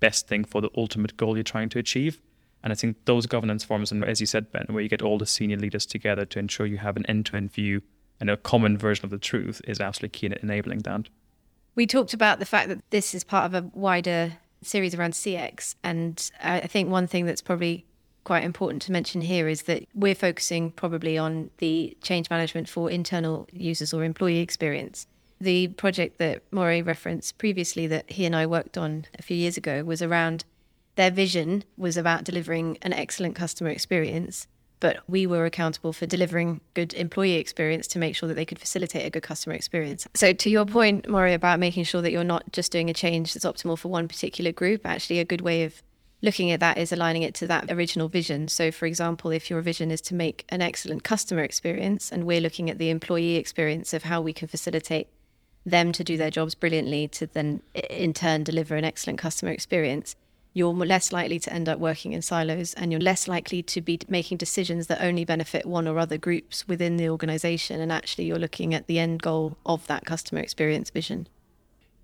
best 0.00 0.26
thing 0.26 0.44
for 0.44 0.61
the 0.61 0.70
ultimate 0.76 1.16
goal 1.16 1.37
you're 1.37 1.44
trying 1.44 1.68
to 1.68 1.78
achieve. 1.78 2.20
And 2.62 2.73
I 2.73 2.76
think 2.76 2.97
those 3.04 3.26
governance 3.26 3.64
forums, 3.64 3.92
and 3.92 4.04
as 4.04 4.20
you 4.20 4.26
said, 4.26 4.50
Ben, 4.50 4.66
where 4.68 4.82
you 4.82 4.88
get 4.88 5.02
all 5.02 5.18
the 5.18 5.26
senior 5.26 5.56
leaders 5.56 5.87
together 5.87 6.25
to 6.26 6.38
ensure 6.38 6.66
you 6.66 6.78
have 6.78 6.97
an 6.97 7.06
end 7.06 7.26
to 7.26 7.37
end 7.37 7.52
view 7.52 7.82
and 8.20 8.30
a 8.30 8.36
common 8.36 8.76
version 8.76 9.04
of 9.04 9.10
the 9.10 9.18
truth, 9.18 9.60
is 9.66 9.80
absolutely 9.80 10.18
key 10.18 10.26
in 10.26 10.32
enabling 10.34 10.80
that. 10.80 11.08
We 11.74 11.86
talked 11.86 12.14
about 12.14 12.38
the 12.38 12.46
fact 12.46 12.68
that 12.68 12.82
this 12.90 13.14
is 13.14 13.24
part 13.24 13.46
of 13.46 13.54
a 13.54 13.68
wider 13.72 14.34
series 14.62 14.94
around 14.94 15.12
CX. 15.12 15.74
And 15.82 16.30
I 16.42 16.60
think 16.60 16.90
one 16.90 17.06
thing 17.06 17.26
that's 17.26 17.40
probably 17.40 17.86
quite 18.24 18.44
important 18.44 18.82
to 18.82 18.92
mention 18.92 19.22
here 19.22 19.48
is 19.48 19.62
that 19.62 19.84
we're 19.94 20.14
focusing 20.14 20.70
probably 20.72 21.16
on 21.16 21.50
the 21.58 21.96
change 22.02 22.28
management 22.28 22.68
for 22.68 22.90
internal 22.90 23.48
users 23.52 23.94
or 23.94 24.04
employee 24.04 24.40
experience. 24.40 25.06
The 25.40 25.68
project 25.68 26.18
that 26.18 26.42
Moray 26.50 26.82
referenced 26.82 27.38
previously 27.38 27.86
that 27.86 28.10
he 28.10 28.26
and 28.26 28.36
I 28.36 28.44
worked 28.44 28.76
on 28.76 29.06
a 29.18 29.22
few 29.22 29.36
years 29.36 29.56
ago 29.56 29.82
was 29.84 30.02
around 30.02 30.44
their 30.96 31.10
vision 31.10 31.64
was 31.78 31.96
about 31.96 32.24
delivering 32.24 32.76
an 32.82 32.92
excellent 32.92 33.34
customer 33.34 33.70
experience, 33.70 34.46
but 34.80 34.99
we 35.06 35.26
were 35.26 35.44
accountable 35.44 35.92
for 35.92 36.06
delivering 36.06 36.60
good 36.75 36.94
employee 36.94 37.34
experience 37.34 37.87
to 37.88 37.99
make 37.99 38.16
sure 38.16 38.28
that 38.28 38.34
they 38.34 38.44
could 38.46 38.58
facilitate 38.58 39.06
a 39.06 39.10
good 39.10 39.22
customer 39.22 39.54
experience. 39.54 40.08
So 40.14 40.32
to 40.32 40.50
your 40.50 40.64
point, 40.64 41.08
Moray, 41.08 41.34
about 41.34 41.60
making 41.60 41.84
sure 41.84 42.02
that 42.02 42.10
you're 42.10 42.25
not 42.25 42.50
just 42.52 42.72
doing 42.72 42.90
a 42.90 42.94
change 42.94 43.34
that's 43.34 43.44
optimal 43.44 43.78
for 43.78 43.88
one 43.88 44.08
particular 44.08 44.52
group, 44.52 44.87
actually 44.87 45.18
a 45.18 45.25
good 45.25 45.42
way 45.42 45.64
of 45.64 45.82
looking 46.22 46.50
at 46.50 46.60
that 46.60 46.78
is 46.78 46.92
aligning 46.92 47.22
it 47.22 47.34
to 47.34 47.46
that 47.46 47.70
original 47.70 48.08
vision. 48.08 48.49
So, 48.49 48.70
for 48.70 48.87
example, 48.87 49.30
if 49.30 49.50
your 49.50 49.60
vision 49.60 49.90
is 49.90 50.00
to 50.02 50.14
make 50.14 50.44
an 50.49 50.60
excellent 50.60 51.04
customer 51.04 51.42
experience, 51.42 52.10
and 52.10 52.25
we're 52.25 52.40
looking 52.40 52.68
at 52.68 52.78
the 52.78 52.90
employee 52.90 53.37
experience 53.37 53.92
of 53.94 54.04
how 54.04 54.20
we 54.20 54.32
can 54.32 54.49
facilitate 54.49 55.08
them 55.64 55.92
to 55.92 56.02
do 56.02 56.16
their 56.16 56.30
jobs 56.30 56.54
brilliantly 56.54 57.06
to 57.06 57.26
then 57.26 57.62
in 57.75 58.14
turn 58.14 58.42
deliver 58.42 58.76
an 58.76 58.84
excellent 58.84 59.18
customer 59.18 59.52
experience, 59.52 60.16
you're 60.52 60.73
less 60.73 61.12
likely 61.12 61.38
to 61.38 61.52
end 61.52 61.69
up 61.69 61.78
working 61.78 62.12
in 62.12 62.23
silos 62.23 62.75
and 62.75 62.90
you're 62.90 63.00
less 63.00 63.28
likely 63.28 63.62
to 63.62 63.80
be 63.80 64.00
making 64.09 64.38
decisions 64.38 64.88
that 64.88 65.00
only 65.00 65.25
benefit 65.25 65.64
one 65.64 65.87
or 65.87 65.99
other 65.99 66.19
groups 66.19 66.66
within 66.66 66.97
the 66.97 67.09
organization. 67.09 67.80
And 67.80 67.92
actually, 67.92 68.25
you're 68.25 68.38
looking 68.38 68.75
at 68.75 68.87
the 68.87 68.99
end 68.99 69.23
goal 69.23 69.57
of 69.64 69.87
that 69.87 70.04
customer 70.04 70.40
experience 70.40 70.90
vision. 70.90 71.28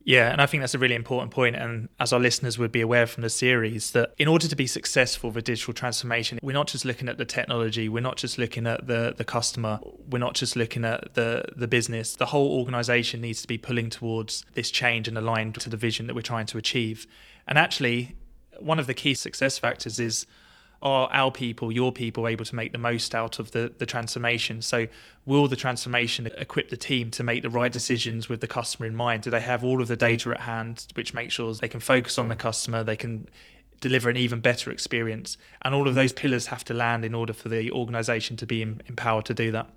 Yeah, 0.06 0.30
and 0.30 0.40
I 0.40 0.46
think 0.46 0.62
that's 0.62 0.74
a 0.74 0.78
really 0.78 0.94
important 0.94 1.32
point. 1.32 1.56
And 1.56 1.88
as 1.98 2.12
our 2.12 2.20
listeners 2.20 2.60
would 2.60 2.70
be 2.70 2.80
aware 2.80 3.08
from 3.08 3.24
the 3.24 3.28
series, 3.28 3.90
that 3.90 4.14
in 4.18 4.28
order 4.28 4.46
to 4.46 4.54
be 4.54 4.68
successful 4.68 5.32
with 5.32 5.42
digital 5.42 5.74
transformation, 5.74 6.38
we're 6.42 6.52
not 6.52 6.68
just 6.68 6.84
looking 6.84 7.08
at 7.08 7.18
the 7.18 7.24
technology, 7.24 7.88
we're 7.88 7.98
not 7.98 8.16
just 8.16 8.38
looking 8.38 8.68
at 8.68 8.86
the, 8.86 9.14
the 9.16 9.24
customer, 9.24 9.80
we're 10.08 10.20
not 10.20 10.34
just 10.34 10.54
looking 10.54 10.84
at 10.84 11.14
the, 11.14 11.44
the 11.56 11.66
business. 11.66 12.14
The 12.14 12.26
whole 12.26 12.56
organization 12.56 13.20
needs 13.20 13.42
to 13.42 13.48
be 13.48 13.58
pulling 13.58 13.90
towards 13.90 14.44
this 14.54 14.70
change 14.70 15.08
and 15.08 15.18
aligned 15.18 15.56
to 15.56 15.68
the 15.68 15.76
vision 15.76 16.06
that 16.06 16.14
we're 16.14 16.22
trying 16.22 16.46
to 16.46 16.58
achieve. 16.58 17.08
And 17.48 17.58
actually, 17.58 18.14
one 18.60 18.78
of 18.78 18.86
the 18.86 18.94
key 18.94 19.14
success 19.14 19.58
factors 19.58 19.98
is 19.98 20.26
are 20.82 21.08
our 21.10 21.30
people, 21.30 21.72
your 21.72 21.90
people, 21.90 22.28
able 22.28 22.44
to 22.44 22.54
make 22.54 22.72
the 22.72 22.78
most 22.78 23.14
out 23.14 23.38
of 23.38 23.52
the, 23.52 23.72
the 23.78 23.86
transformation? 23.86 24.60
So, 24.60 24.86
will 25.24 25.48
the 25.48 25.56
transformation 25.56 26.28
equip 26.36 26.68
the 26.68 26.76
team 26.76 27.10
to 27.12 27.22
make 27.22 27.42
the 27.42 27.50
right 27.50 27.72
decisions 27.72 28.28
with 28.28 28.40
the 28.40 28.46
customer 28.46 28.86
in 28.86 28.94
mind? 28.94 29.22
Do 29.22 29.30
they 29.30 29.40
have 29.40 29.64
all 29.64 29.80
of 29.80 29.88
the 29.88 29.96
data 29.96 30.30
at 30.30 30.40
hand, 30.40 30.86
which 30.94 31.14
makes 31.14 31.34
sure 31.34 31.52
they 31.54 31.68
can 31.68 31.80
focus 31.80 32.18
on 32.18 32.28
the 32.28 32.36
customer, 32.36 32.84
they 32.84 32.96
can 32.96 33.28
deliver 33.80 34.10
an 34.10 34.16
even 34.16 34.40
better 34.40 34.70
experience? 34.70 35.38
And 35.62 35.74
all 35.74 35.88
of 35.88 35.94
those 35.94 36.12
pillars 36.12 36.48
have 36.48 36.64
to 36.66 36.74
land 36.74 37.04
in 37.04 37.14
order 37.14 37.32
for 37.32 37.48
the 37.48 37.70
organization 37.72 38.36
to 38.36 38.46
be 38.46 38.62
empowered 38.62 39.24
to 39.26 39.34
do 39.34 39.50
that. 39.52 39.68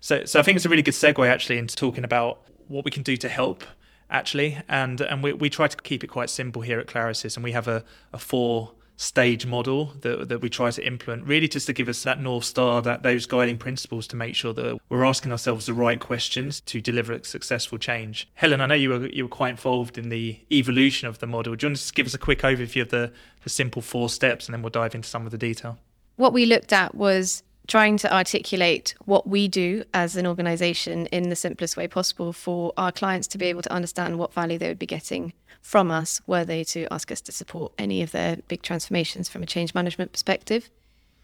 So, 0.00 0.24
so 0.24 0.40
I 0.40 0.42
think 0.42 0.56
it's 0.56 0.64
a 0.64 0.68
really 0.70 0.82
good 0.82 0.94
segue 0.94 1.26
actually 1.28 1.58
into 1.58 1.76
talking 1.76 2.04
about 2.04 2.40
what 2.68 2.84
we 2.84 2.90
can 2.90 3.02
do 3.02 3.16
to 3.18 3.28
help 3.28 3.64
actually 4.10 4.58
and 4.68 5.00
and 5.00 5.22
we, 5.22 5.32
we 5.32 5.48
try 5.48 5.68
to 5.68 5.76
keep 5.78 6.02
it 6.04 6.08
quite 6.08 6.30
simple 6.30 6.62
here 6.62 6.78
at 6.78 6.86
Clarasys 6.86 7.36
and 7.36 7.44
we 7.44 7.52
have 7.52 7.68
a, 7.68 7.84
a 8.12 8.18
four 8.18 8.72
stage 9.00 9.46
model 9.46 9.94
that, 10.02 10.28
that 10.28 10.42
we 10.42 10.50
try 10.50 10.70
to 10.70 10.86
implement, 10.86 11.26
really 11.26 11.48
just 11.48 11.66
to 11.66 11.72
give 11.72 11.88
us 11.88 12.02
that 12.02 12.20
North 12.20 12.44
Star, 12.44 12.82
that 12.82 13.02
those 13.02 13.24
guiding 13.24 13.56
principles 13.56 14.06
to 14.08 14.14
make 14.14 14.34
sure 14.34 14.52
that 14.52 14.78
we're 14.90 15.06
asking 15.06 15.32
ourselves 15.32 15.64
the 15.64 15.72
right 15.72 15.98
questions 15.98 16.60
to 16.60 16.82
deliver 16.82 17.14
a 17.14 17.24
successful 17.24 17.78
change. 17.78 18.28
Helen, 18.34 18.60
I 18.60 18.66
know 18.66 18.74
you 18.74 18.90
were 18.90 19.06
you 19.06 19.24
were 19.24 19.30
quite 19.30 19.50
involved 19.52 19.96
in 19.96 20.10
the 20.10 20.38
evolution 20.52 21.08
of 21.08 21.18
the 21.18 21.26
model. 21.26 21.56
Do 21.56 21.64
you 21.64 21.68
want 21.70 21.78
to 21.78 21.82
just 21.82 21.94
give 21.94 22.06
us 22.06 22.12
a 22.12 22.18
quick 22.18 22.40
overview 22.40 22.82
of 22.82 22.90
the, 22.90 23.10
the 23.42 23.48
simple 23.48 23.80
four 23.80 24.10
steps 24.10 24.46
and 24.46 24.52
then 24.52 24.60
we'll 24.60 24.68
dive 24.68 24.94
into 24.94 25.08
some 25.08 25.24
of 25.24 25.32
the 25.32 25.38
detail? 25.38 25.78
What 26.16 26.34
we 26.34 26.44
looked 26.44 26.74
at 26.74 26.94
was 26.94 27.42
trying 27.70 27.96
to 27.96 28.12
articulate 28.12 28.96
what 29.04 29.28
we 29.28 29.46
do 29.46 29.84
as 29.94 30.16
an 30.16 30.26
organization 30.26 31.06
in 31.06 31.30
the 31.30 31.36
simplest 31.36 31.76
way 31.76 31.86
possible 31.86 32.32
for 32.32 32.72
our 32.76 32.90
clients 32.90 33.28
to 33.28 33.38
be 33.38 33.46
able 33.46 33.62
to 33.62 33.72
understand 33.72 34.18
what 34.18 34.34
value 34.34 34.58
they 34.58 34.66
would 34.66 34.78
be 34.78 34.86
getting 34.86 35.32
from 35.62 35.88
us 35.88 36.20
were 36.26 36.44
they 36.44 36.64
to 36.64 36.92
ask 36.92 37.12
us 37.12 37.20
to 37.20 37.30
support 37.30 37.72
any 37.78 38.02
of 38.02 38.10
their 38.10 38.38
big 38.48 38.62
transformations 38.62 39.28
from 39.28 39.44
a 39.44 39.46
change 39.46 39.72
management 39.72 40.10
perspective. 40.10 40.68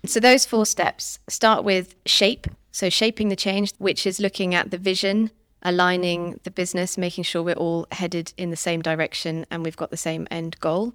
So, 0.04 0.20
those 0.20 0.46
four 0.46 0.66
steps 0.66 1.18
start 1.28 1.64
with 1.64 1.96
shape. 2.06 2.46
So, 2.70 2.90
shaping 2.90 3.28
the 3.28 3.36
change, 3.36 3.72
which 3.78 4.06
is 4.06 4.20
looking 4.20 4.54
at 4.54 4.70
the 4.70 4.78
vision, 4.78 5.32
aligning 5.62 6.38
the 6.44 6.50
business, 6.52 6.96
making 6.96 7.24
sure 7.24 7.42
we're 7.42 7.54
all 7.54 7.88
headed 7.90 8.32
in 8.36 8.50
the 8.50 8.56
same 8.56 8.82
direction 8.82 9.46
and 9.50 9.64
we've 9.64 9.76
got 9.76 9.90
the 9.90 9.96
same 9.96 10.28
end 10.30 10.60
goal. 10.60 10.94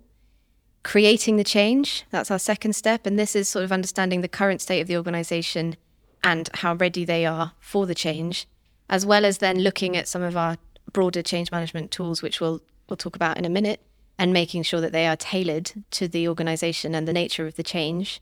Creating 0.84 1.38
the 1.38 1.44
change, 1.44 2.06
that's 2.10 2.32
our 2.32 2.40
second 2.40 2.74
step. 2.74 3.06
And 3.06 3.18
this 3.18 3.36
is 3.36 3.48
sort 3.48 3.64
of 3.66 3.72
understanding 3.72 4.22
the 4.22 4.28
current 4.28 4.62
state 4.62 4.82
of 4.82 4.88
the 4.88 4.98
organization 4.98 5.76
and 6.24 6.50
how 6.56 6.76
ready 6.76 7.06
they 7.06 7.26
are 7.26 7.54
for 7.60 7.86
the 7.86 7.96
change, 7.96 8.48
as 8.90 9.06
well 9.06 9.26
as 9.26 9.40
then 9.40 9.60
looking 9.60 9.96
at 9.96 10.08
some 10.08 10.22
of 10.22 10.38
our 10.38 10.58
broader 10.92 11.22
change 11.22 11.52
management 11.52 11.92
tools, 11.92 12.22
which 12.22 12.40
we'll 12.40 12.62
we'll 12.90 12.98
talk 12.98 13.16
about 13.16 13.38
in 13.38 13.46
a 13.46 13.50
minute, 13.50 13.80
and 14.18 14.34
making 14.34 14.64
sure 14.64 14.82
that 14.82 14.92
they 14.92 15.08
are 15.08 15.16
tailored 15.16 15.72
to 15.92 16.08
the 16.08 16.28
organization 16.28 16.94
and 16.94 17.08
the 17.08 17.14
nature 17.14 17.48
of 17.48 17.56
the 17.56 17.64
change 17.64 18.22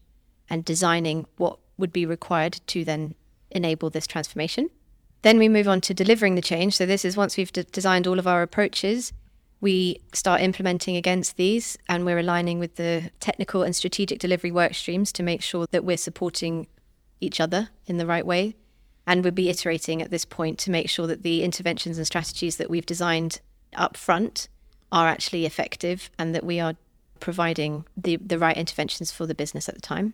and 0.49 0.63
designing 0.63 1.25
what 1.37 1.59
would 1.77 1.91
be 1.91 2.05
required 2.05 2.59
to 2.67 2.83
then 2.83 3.15
enable 3.51 3.89
this 3.89 4.07
transformation. 4.07 4.69
Then 5.21 5.37
we 5.37 5.49
move 5.49 5.67
on 5.67 5.81
to 5.81 5.93
delivering 5.93 6.35
the 6.35 6.41
change. 6.41 6.75
So, 6.75 6.85
this 6.85 7.03
is 7.03 7.17
once 7.17 7.35
we've 7.35 7.51
de- 7.51 7.63
designed 7.63 8.07
all 8.07 8.19
of 8.19 8.27
our 8.27 8.41
approaches, 8.41 9.11
we 9.61 10.01
start 10.13 10.41
implementing 10.41 10.95
against 10.95 11.37
these 11.37 11.77
and 11.87 12.05
we're 12.05 12.19
aligning 12.19 12.59
with 12.59 12.75
the 12.75 13.11
technical 13.19 13.63
and 13.63 13.75
strategic 13.75 14.19
delivery 14.19 14.51
work 14.51 14.73
streams 14.73 15.11
to 15.13 15.23
make 15.23 15.41
sure 15.41 15.65
that 15.71 15.83
we're 15.83 15.97
supporting 15.97 16.67
each 17.19 17.41
other 17.41 17.69
in 17.85 17.97
the 17.97 18.05
right 18.05 18.25
way. 18.25 18.55
And 19.05 19.23
we'll 19.23 19.33
be 19.33 19.49
iterating 19.49 20.01
at 20.01 20.11
this 20.11 20.23
point 20.23 20.59
to 20.59 20.71
make 20.71 20.89
sure 20.89 21.07
that 21.07 21.23
the 21.23 21.43
interventions 21.43 21.97
and 21.97 22.07
strategies 22.07 22.57
that 22.57 22.69
we've 22.69 22.85
designed 22.85 23.41
up 23.75 23.97
front 23.97 24.47
are 24.91 25.07
actually 25.07 25.45
effective 25.45 26.09
and 26.17 26.33
that 26.33 26.43
we 26.43 26.59
are 26.59 26.75
providing 27.19 27.85
the, 27.97 28.15
the 28.17 28.39
right 28.39 28.55
interventions 28.55 29.11
for 29.11 29.25
the 29.25 29.35
business 29.35 29.67
at 29.67 29.75
the 29.75 29.81
time. 29.81 30.13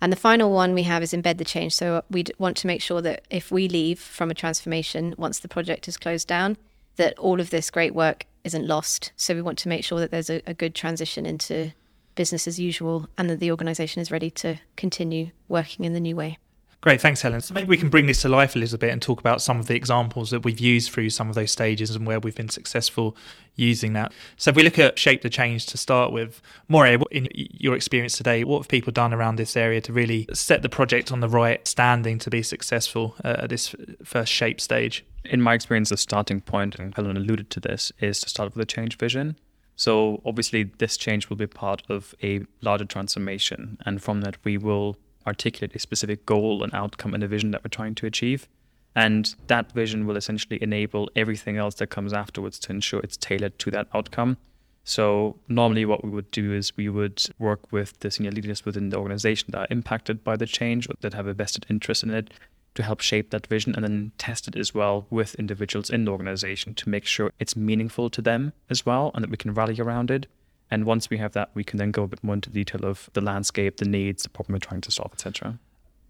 And 0.00 0.12
the 0.12 0.16
final 0.16 0.50
one 0.50 0.74
we 0.74 0.82
have 0.84 1.02
is 1.02 1.12
embed 1.12 1.38
the 1.38 1.44
change. 1.44 1.74
So 1.74 2.02
we 2.10 2.24
want 2.38 2.56
to 2.58 2.66
make 2.66 2.80
sure 2.80 3.02
that 3.02 3.24
if 3.30 3.52
we 3.52 3.68
leave 3.68 4.00
from 4.00 4.30
a 4.30 4.34
transformation 4.34 5.14
once 5.18 5.38
the 5.38 5.48
project 5.48 5.86
is 5.86 5.96
closed 5.96 6.26
down, 6.26 6.56
that 6.96 7.16
all 7.18 7.40
of 7.40 7.50
this 7.50 7.70
great 7.70 7.94
work 7.94 8.26
isn't 8.44 8.66
lost. 8.66 9.12
So 9.16 9.34
we 9.34 9.42
want 9.42 9.58
to 9.58 9.68
make 9.68 9.84
sure 9.84 10.00
that 10.00 10.10
there's 10.10 10.30
a, 10.30 10.42
a 10.46 10.54
good 10.54 10.74
transition 10.74 11.26
into 11.26 11.72
business 12.14 12.46
as 12.46 12.60
usual 12.60 13.08
and 13.16 13.30
that 13.30 13.40
the 13.40 13.50
organization 13.50 14.02
is 14.02 14.10
ready 14.10 14.30
to 14.30 14.58
continue 14.76 15.30
working 15.48 15.84
in 15.84 15.92
the 15.92 16.00
new 16.00 16.16
way. 16.16 16.38
Great, 16.82 17.00
thanks, 17.00 17.22
Helen. 17.22 17.40
So 17.40 17.54
maybe 17.54 17.68
we 17.68 17.76
can 17.76 17.90
bring 17.90 18.06
this 18.06 18.22
to 18.22 18.28
life 18.28 18.56
a 18.56 18.58
little 18.58 18.76
bit 18.76 18.90
and 18.90 19.00
talk 19.00 19.20
about 19.20 19.40
some 19.40 19.60
of 19.60 19.68
the 19.68 19.76
examples 19.76 20.30
that 20.30 20.40
we've 20.40 20.58
used 20.58 20.90
through 20.90 21.10
some 21.10 21.28
of 21.28 21.36
those 21.36 21.52
stages 21.52 21.94
and 21.94 22.04
where 22.04 22.18
we've 22.18 22.34
been 22.34 22.48
successful 22.48 23.16
using 23.54 23.92
that. 23.92 24.12
So 24.36 24.50
if 24.50 24.56
we 24.56 24.64
look 24.64 24.80
at 24.80 24.98
shape 24.98 25.22
the 25.22 25.30
change 25.30 25.66
to 25.66 25.78
start 25.78 26.10
with, 26.10 26.42
Moray, 26.66 26.98
in 27.12 27.28
your 27.32 27.76
experience 27.76 28.16
today, 28.16 28.42
what 28.42 28.58
have 28.58 28.68
people 28.68 28.92
done 28.92 29.14
around 29.14 29.36
this 29.36 29.56
area 29.56 29.80
to 29.80 29.92
really 29.92 30.26
set 30.32 30.62
the 30.62 30.68
project 30.68 31.12
on 31.12 31.20
the 31.20 31.28
right 31.28 31.66
standing 31.68 32.18
to 32.18 32.30
be 32.30 32.42
successful 32.42 33.14
uh, 33.24 33.36
at 33.38 33.50
this 33.50 33.76
first 34.02 34.32
shape 34.32 34.60
stage? 34.60 35.04
In 35.24 35.40
my 35.40 35.54
experience, 35.54 35.90
the 35.90 35.96
starting 35.96 36.40
point, 36.40 36.80
and 36.80 36.92
Helen 36.96 37.16
alluded 37.16 37.48
to 37.50 37.60
this, 37.60 37.92
is 38.00 38.18
to 38.22 38.28
start 38.28 38.56
with 38.56 38.60
a 38.60 38.66
change 38.66 38.98
vision. 38.98 39.38
So 39.76 40.20
obviously, 40.26 40.64
this 40.64 40.96
change 40.96 41.30
will 41.30 41.36
be 41.36 41.46
part 41.46 41.84
of 41.88 42.12
a 42.24 42.40
larger 42.60 42.86
transformation, 42.86 43.78
and 43.86 44.02
from 44.02 44.22
that, 44.22 44.36
we 44.42 44.58
will 44.58 44.96
articulate 45.26 45.74
a 45.74 45.78
specific 45.78 46.26
goal 46.26 46.62
and 46.62 46.72
outcome 46.74 47.14
and 47.14 47.22
a 47.22 47.28
vision 47.28 47.50
that 47.52 47.64
we're 47.64 47.68
trying 47.68 47.94
to 47.96 48.06
achieve. 48.06 48.48
And 48.94 49.34
that 49.46 49.72
vision 49.72 50.06
will 50.06 50.16
essentially 50.16 50.62
enable 50.62 51.10
everything 51.16 51.56
else 51.56 51.76
that 51.76 51.88
comes 51.88 52.12
afterwards 52.12 52.58
to 52.60 52.72
ensure 52.72 53.00
it's 53.00 53.16
tailored 53.16 53.58
to 53.60 53.70
that 53.70 53.88
outcome. 53.94 54.36
So, 54.84 55.38
normally, 55.48 55.84
what 55.84 56.04
we 56.04 56.10
would 56.10 56.30
do 56.32 56.52
is 56.52 56.76
we 56.76 56.88
would 56.88 57.22
work 57.38 57.70
with 57.70 58.00
the 58.00 58.10
senior 58.10 58.32
leaders 58.32 58.64
within 58.64 58.88
the 58.88 58.98
organization 58.98 59.50
that 59.52 59.60
are 59.60 59.66
impacted 59.70 60.24
by 60.24 60.36
the 60.36 60.46
change 60.46 60.88
or 60.88 60.94
that 61.00 61.14
have 61.14 61.28
a 61.28 61.34
vested 61.34 61.66
interest 61.70 62.02
in 62.02 62.10
it 62.10 62.30
to 62.74 62.82
help 62.82 63.00
shape 63.00 63.30
that 63.30 63.46
vision 63.46 63.74
and 63.74 63.84
then 63.84 64.12
test 64.18 64.48
it 64.48 64.56
as 64.56 64.74
well 64.74 65.06
with 65.10 65.34
individuals 65.36 65.90
in 65.90 66.04
the 66.04 66.10
organization 66.10 66.74
to 66.74 66.88
make 66.88 67.04
sure 67.04 67.32
it's 67.38 67.54
meaningful 67.54 68.10
to 68.10 68.22
them 68.22 68.52
as 68.70 68.84
well 68.84 69.10
and 69.14 69.22
that 69.22 69.30
we 69.30 69.36
can 69.36 69.54
rally 69.54 69.78
around 69.78 70.10
it. 70.10 70.26
And 70.72 70.86
once 70.86 71.10
we 71.10 71.18
have 71.18 71.32
that, 71.32 71.50
we 71.52 71.64
can 71.64 71.76
then 71.76 71.90
go 71.90 72.04
a 72.04 72.08
bit 72.08 72.24
more 72.24 72.32
into 72.34 72.48
detail 72.48 72.86
of 72.86 73.10
the 73.12 73.20
landscape, 73.20 73.76
the 73.76 73.84
needs, 73.84 74.22
the 74.22 74.30
problem 74.30 74.54
we're 74.54 74.58
trying 74.58 74.80
to 74.80 74.90
solve, 74.90 75.12
etc. 75.12 75.58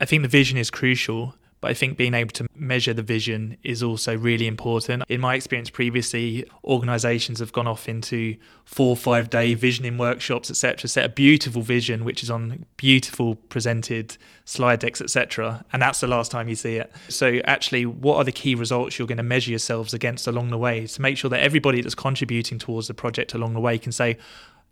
I 0.01 0.05
think 0.05 0.23
the 0.23 0.29
vision 0.29 0.57
is 0.57 0.71
crucial, 0.71 1.35
but 1.61 1.73
I 1.73 1.75
think 1.75 1.97
being 1.97 2.15
able 2.15 2.31
to 2.33 2.47
measure 2.55 2.95
the 2.95 3.03
vision 3.03 3.57
is 3.65 3.83
also 3.83 4.17
really 4.17 4.47
important. 4.47 5.03
In 5.09 5.21
my 5.21 5.35
experience 5.35 5.69
previously, 5.69 6.45
organizations 6.65 7.41
have 7.41 7.53
gone 7.53 7.67
off 7.67 7.89
into 7.89 8.37
four 8.65 8.91
or 8.91 8.97
five 8.97 9.31
day 9.31 9.55
visioning 9.55 9.99
workshops, 9.99 10.49
etc., 10.49 10.89
set 10.89 11.05
a 11.05 11.09
beautiful 11.09 11.63
vision, 11.63 12.05
which 12.05 12.23
is 12.23 12.31
on 12.31 12.65
beautiful 12.77 13.35
presented 13.35 14.17
slide 14.45 14.79
decks, 14.79 15.01
etc. 15.01 15.65
And 15.73 15.83
that's 15.83 15.99
the 16.01 16.09
last 16.09 16.31
time 16.31 16.49
you 16.49 16.57
see 16.57 16.77
it. 16.77 16.93
So, 17.09 17.41
actually, 17.47 17.87
what 17.87 18.17
are 18.17 18.25
the 18.25 18.33
key 18.33 18.55
results 18.55 18.99
you're 18.99 19.09
going 19.09 19.19
to 19.19 19.25
measure 19.25 19.51
yourselves 19.51 19.93
against 19.95 20.29
along 20.29 20.51
the 20.51 20.59
way 20.59 20.87
to 20.87 21.03
make 21.03 21.17
sure 21.17 21.31
that 21.31 21.41
everybody 21.41 21.81
that's 21.81 21.97
contributing 21.97 22.59
towards 22.59 22.87
the 22.89 22.95
project 22.95 23.35
along 23.35 23.55
the 23.55 23.61
way 23.61 23.79
can 23.79 23.93
say, 23.93 24.19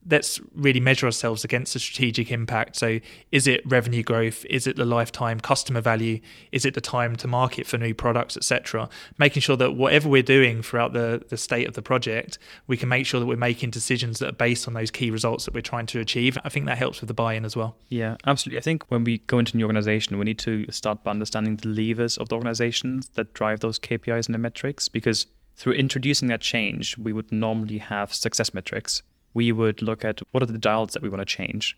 let's 0.09 0.41
really 0.55 0.81
measure 0.81 1.07
ourselves 1.07 1.45
against 1.45 1.75
the 1.75 1.79
strategic 1.79 2.31
impact. 2.31 2.77
So, 2.77 3.01
is 3.31 3.47
it 3.47 3.63
revenue 3.67 4.03
growth? 4.03 4.45
Is 4.49 4.67
it 4.67 4.77
the 4.77 4.85
lifetime 4.85 5.41
customer 5.41 5.81
value? 5.81 6.21
Is 6.53 6.65
it 6.65 6.75
the 6.75 6.81
time 6.81 7.17
to 7.17 7.29
market 7.29 7.67
for 7.67 7.79
new 7.79 7.95
products, 7.95 8.37
etc.? 8.37 8.89
Making 9.19 9.43
sure 9.43 9.57
that 9.57 9.73
whatever 9.73 10.09
we're 10.09 10.23
doing 10.23 10.63
throughout 10.63 10.93
the, 10.93 11.23
the 11.29 11.37
state 11.37 11.69
of 11.69 11.75
the 11.75 11.83
project, 11.83 12.39
we 12.67 12.77
can 12.77 12.89
make 12.89 13.07
sure 13.07 13.21
that 13.21 13.27
we're 13.27 13.37
making 13.37 13.71
decisions 13.71 14.19
that 14.21 14.29
are 14.29 14.33
based 14.33 14.67
on 14.67 14.75
those 14.75 14.91
key 14.91 15.11
results 15.11 15.45
that 15.45 15.55
we're 15.55 15.61
trying 15.61 15.87
to 15.87 16.01
achieve. 16.01 16.39
I 16.45 16.49
think 16.49 16.67
that 16.67 16.79
helps 16.79 17.01
with 17.01 17.09
the 17.09 17.15
buy 17.15 17.35
in 17.35 17.45
as 17.45 17.57
well. 17.57 17.77
Yeah, 17.89 18.17
absolutely. 18.27 18.59
I 18.59 18.63
think 18.63 18.85
when 18.91 19.05
we 19.05 19.19
go 19.19 19.39
into 19.39 19.57
an 19.57 19.63
organization, 19.63 20.19
we 20.19 20.25
need 20.25 20.39
to 20.41 20.71
start 20.71 21.05
by 21.05 21.11
understanding 21.11 21.57
the 21.57 21.69
levers 21.69 22.17
of 22.17 22.29
the 22.29 22.37
organizations 22.37 23.09
that 23.11 23.35
drive 23.35 23.61
those 23.61 23.79
KPIs 23.79 24.27
and 24.27 24.35
the 24.35 24.39
metrics 24.39 24.89
because 24.89 25.27
through 25.57 25.75
introducing 25.75 26.29
that 26.29 26.41
change, 26.41 26.97
we 26.97 27.13
would 27.13 27.31
normally 27.31 27.79
have 27.79 28.15
success 28.15 28.55
metrics 28.55 29.03
we 29.35 29.53
would 29.53 29.83
look 29.83 30.05
at 30.05 30.21
what 30.31 30.43
are 30.43 30.47
the 30.47 30.59
dials 30.59 30.93
that 30.93 31.03
we 31.03 31.09
want 31.09 31.21
to 31.21 31.25
change. 31.25 31.77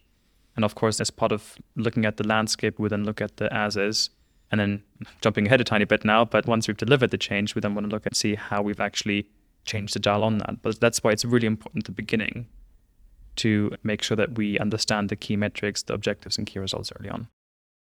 And 0.57 0.65
of 0.65 0.75
course, 0.75 1.01
as 1.01 1.11
part 1.11 1.33
of 1.33 1.57
looking 1.77 2.05
at 2.05 2.17
the 2.17 2.27
landscape, 2.27 2.79
we 2.79 2.89
then 2.89 3.05
look 3.05 3.21
at 3.21 3.37
the 3.37 3.53
as 3.53 3.77
is. 3.77 4.11
And 4.51 4.61
then 4.61 4.83
jumping 5.23 5.47
ahead 5.47 5.63
a 5.63 5.65
tiny 5.65 5.87
bit 5.87 6.05
now, 6.05 6.27
but 6.27 6.47
once 6.47 6.69
we've 6.69 6.77
delivered 6.77 7.11
the 7.11 7.17
change, 7.17 7.55
we 7.55 7.63
then 7.63 7.75
want 7.75 7.87
to 7.89 7.91
look 7.91 8.05
and 8.05 8.15
see 8.15 8.35
how 8.35 8.61
we've 8.61 8.81
actually 8.81 9.27
changed 9.65 9.95
the 9.95 9.99
dial 9.99 10.23
on 10.23 10.39
that. 10.39 10.61
But 10.61 10.79
that's 10.79 11.03
why 11.03 11.13
it's 11.13 11.25
really 11.25 11.47
important 11.47 11.85
at 11.85 11.87
the 11.87 11.93
beginning 11.93 12.49
to 13.37 13.75
make 13.83 14.03
sure 14.03 14.17
that 14.17 14.37
we 14.37 14.59
understand 14.59 15.09
the 15.09 15.17
key 15.17 15.37
metrics, 15.37 15.83
the 15.83 15.95
objectives, 15.95 16.37
and 16.37 16.47
key 16.47 16.59
results 16.59 16.93
early 16.99 17.09
on. 17.09 17.29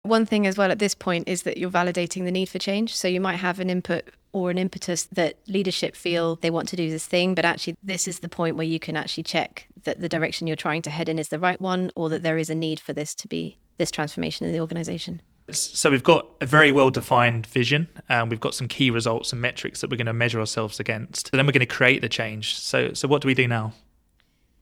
One 0.04 0.26
thing 0.26 0.46
as 0.46 0.58
well 0.58 0.70
at 0.70 0.78
this 0.78 0.94
point 0.94 1.28
is 1.28 1.44
that 1.44 1.56
you're 1.56 1.70
validating 1.70 2.24
the 2.24 2.30
need 2.30 2.50
for 2.50 2.58
change. 2.58 2.94
So 2.94 3.08
you 3.08 3.22
might 3.22 3.36
have 3.36 3.58
an 3.58 3.70
input 3.70 4.10
or 4.34 4.50
an 4.50 4.58
impetus 4.58 5.04
that 5.12 5.38
leadership 5.48 5.96
feel 5.96 6.36
they 6.36 6.50
want 6.50 6.68
to 6.68 6.76
do 6.76 6.90
this 6.90 7.06
thing, 7.06 7.34
but 7.34 7.46
actually, 7.46 7.74
this 7.82 8.06
is 8.06 8.18
the 8.18 8.28
point 8.28 8.56
where 8.56 8.66
you 8.66 8.78
can 8.78 8.96
actually 8.96 9.22
check 9.22 9.66
that 9.84 10.00
the 10.00 10.08
direction 10.08 10.46
you're 10.46 10.56
trying 10.56 10.82
to 10.82 10.90
head 10.90 11.08
in 11.08 11.18
is 11.18 11.30
the 11.30 11.38
right 11.38 11.58
one 11.58 11.90
or 11.96 12.10
that 12.10 12.22
there 12.22 12.36
is 12.36 12.50
a 12.50 12.54
need 12.54 12.80
for 12.80 12.92
this 12.92 13.14
to 13.14 13.28
be 13.28 13.56
this 13.78 13.90
transformation 13.90 14.46
in 14.46 14.52
the 14.52 14.60
organization. 14.60 15.22
So 15.50 15.90
we've 15.90 16.02
got 16.02 16.26
a 16.42 16.46
very 16.46 16.70
well 16.70 16.90
defined 16.90 17.46
vision 17.46 17.88
and 18.08 18.28
we've 18.28 18.40
got 18.40 18.54
some 18.54 18.68
key 18.68 18.90
results 18.90 19.32
and 19.32 19.40
metrics 19.40 19.80
that 19.80 19.90
we're 19.90 19.96
going 19.96 20.06
to 20.06 20.12
measure 20.12 20.38
ourselves 20.38 20.80
against. 20.80 21.32
Then 21.32 21.46
we're 21.46 21.52
going 21.52 21.60
to 21.60 21.66
create 21.66 22.02
the 22.02 22.08
change. 22.10 22.58
So 22.58 22.92
so 22.92 23.08
what 23.08 23.22
do 23.22 23.28
we 23.28 23.34
do 23.34 23.48
now? 23.48 23.72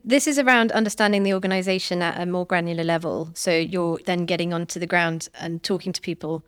This 0.04 0.26
is 0.26 0.36
around 0.36 0.72
understanding 0.72 1.22
the 1.22 1.32
organization 1.32 2.02
at 2.02 2.20
a 2.20 2.26
more 2.26 2.44
granular 2.44 2.82
level. 2.82 3.30
So 3.34 3.56
you're 3.56 4.00
then 4.04 4.26
getting 4.26 4.52
onto 4.52 4.80
the 4.80 4.86
ground 4.86 5.28
and 5.38 5.62
talking 5.62 5.92
to 5.92 6.00
people 6.00 6.42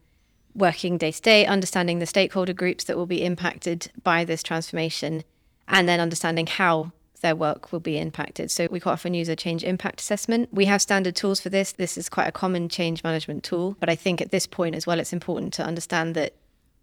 working 0.56 0.98
day 0.98 1.12
to 1.12 1.22
day, 1.22 1.46
understanding 1.46 2.00
the 2.00 2.06
stakeholder 2.06 2.52
groups 2.52 2.84
that 2.84 2.96
will 2.96 3.06
be 3.06 3.24
impacted 3.24 3.92
by 4.02 4.24
this 4.24 4.42
transformation, 4.42 5.22
and 5.68 5.88
then 5.88 6.00
understanding 6.00 6.46
how 6.46 6.92
their 7.20 7.36
work 7.36 7.72
will 7.72 7.80
be 7.80 7.96
impacted. 7.96 8.50
So 8.50 8.66
we 8.70 8.80
quite 8.80 8.94
often 8.94 9.14
use 9.14 9.28
a 9.28 9.36
change 9.36 9.62
impact 9.62 10.00
assessment. 10.00 10.48
We 10.52 10.64
have 10.64 10.82
standard 10.82 11.14
tools 11.14 11.40
for 11.40 11.48
this. 11.48 11.72
This 11.72 11.96
is 11.96 12.08
quite 12.08 12.28
a 12.28 12.32
common 12.32 12.68
change 12.68 13.04
management 13.04 13.44
tool. 13.44 13.76
But 13.78 13.88
I 13.88 13.94
think 13.94 14.20
at 14.20 14.32
this 14.32 14.48
point 14.48 14.74
as 14.74 14.86
well, 14.86 14.98
it's 14.98 15.12
important 15.12 15.52
to 15.54 15.64
understand 15.64 16.16
that 16.16 16.34